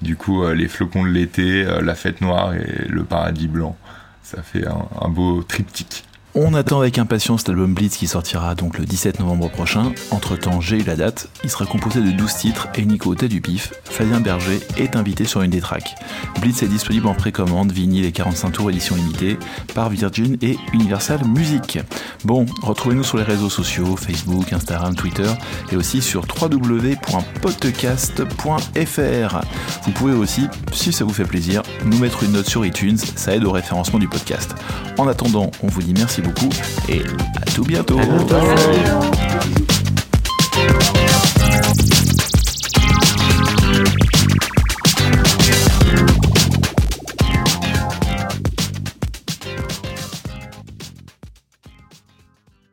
du 0.00 0.16
coup, 0.16 0.42
euh, 0.42 0.54
les 0.54 0.66
flocons 0.68 1.04
de 1.04 1.10
l'été, 1.10 1.64
la 1.64 1.94
fête 1.94 2.20
noire 2.20 2.54
et 2.54 2.86
le 2.88 3.04
paradis 3.04 3.48
blanc. 3.48 3.76
Ça 4.22 4.42
fait 4.42 4.66
un, 4.66 4.88
un 5.00 5.08
beau 5.08 5.42
triptyque. 5.42 6.04
On 6.34 6.54
attend 6.54 6.80
avec 6.80 6.96
impatience 6.96 7.46
l'album 7.46 7.74
Blitz 7.74 7.98
qui 7.98 8.06
sortira 8.06 8.54
donc 8.54 8.78
le 8.78 8.86
17 8.86 9.20
novembre 9.20 9.50
prochain. 9.50 9.92
Entre 10.10 10.34
temps, 10.36 10.62
j'ai 10.62 10.78
eu 10.78 10.82
la 10.82 10.96
date. 10.96 11.28
Il 11.44 11.50
sera 11.50 11.66
composé 11.66 12.00
de 12.00 12.10
12 12.10 12.34
titres 12.34 12.68
et 12.74 12.86
Nico 12.86 13.14
Tête 13.14 13.30
du 13.30 13.42
Pif, 13.42 13.74
Fabien 13.84 14.18
Berger, 14.18 14.58
est 14.78 14.96
invité 14.96 15.26
sur 15.26 15.42
une 15.42 15.50
des 15.50 15.60
tracks. 15.60 15.94
Blitz 16.40 16.62
est 16.62 16.68
disponible 16.68 17.06
en 17.06 17.12
précommande, 17.12 17.70
vinyle 17.70 18.06
et 18.06 18.12
45 18.12 18.50
tours 18.50 18.70
édition 18.70 18.96
limitée 18.96 19.36
par 19.74 19.90
Virgin 19.90 20.38
et 20.40 20.56
Universal 20.72 21.22
Music. 21.26 21.80
Bon, 22.24 22.46
retrouvez-nous 22.62 23.04
sur 23.04 23.18
les 23.18 23.24
réseaux 23.24 23.50
sociaux, 23.50 23.94
Facebook, 23.96 24.54
Instagram, 24.54 24.94
Twitter 24.94 25.30
et 25.70 25.76
aussi 25.76 26.00
sur 26.00 26.24
www.podcast.fr. 26.40 29.40
Vous 29.84 29.92
pouvez 29.92 30.14
aussi, 30.14 30.46
si 30.72 30.94
ça 30.94 31.04
vous 31.04 31.12
fait 31.12 31.24
plaisir, 31.24 31.60
nous 31.84 31.98
mettre 31.98 32.22
une 32.22 32.32
note 32.32 32.48
sur 32.48 32.64
iTunes, 32.64 32.96
ça 32.96 33.36
aide 33.36 33.44
au 33.44 33.52
référencement 33.52 33.98
du 33.98 34.08
podcast. 34.08 34.54
En 34.96 35.06
attendant, 35.08 35.50
on 35.62 35.66
vous 35.66 35.82
dit 35.82 35.92
merci 35.92 36.21
beaucoup 36.22 36.50
et 36.88 37.02
à 37.40 37.44
tout 37.50 37.64
bientôt. 37.64 37.98
À 37.98 38.04
bientôt. 38.04 38.36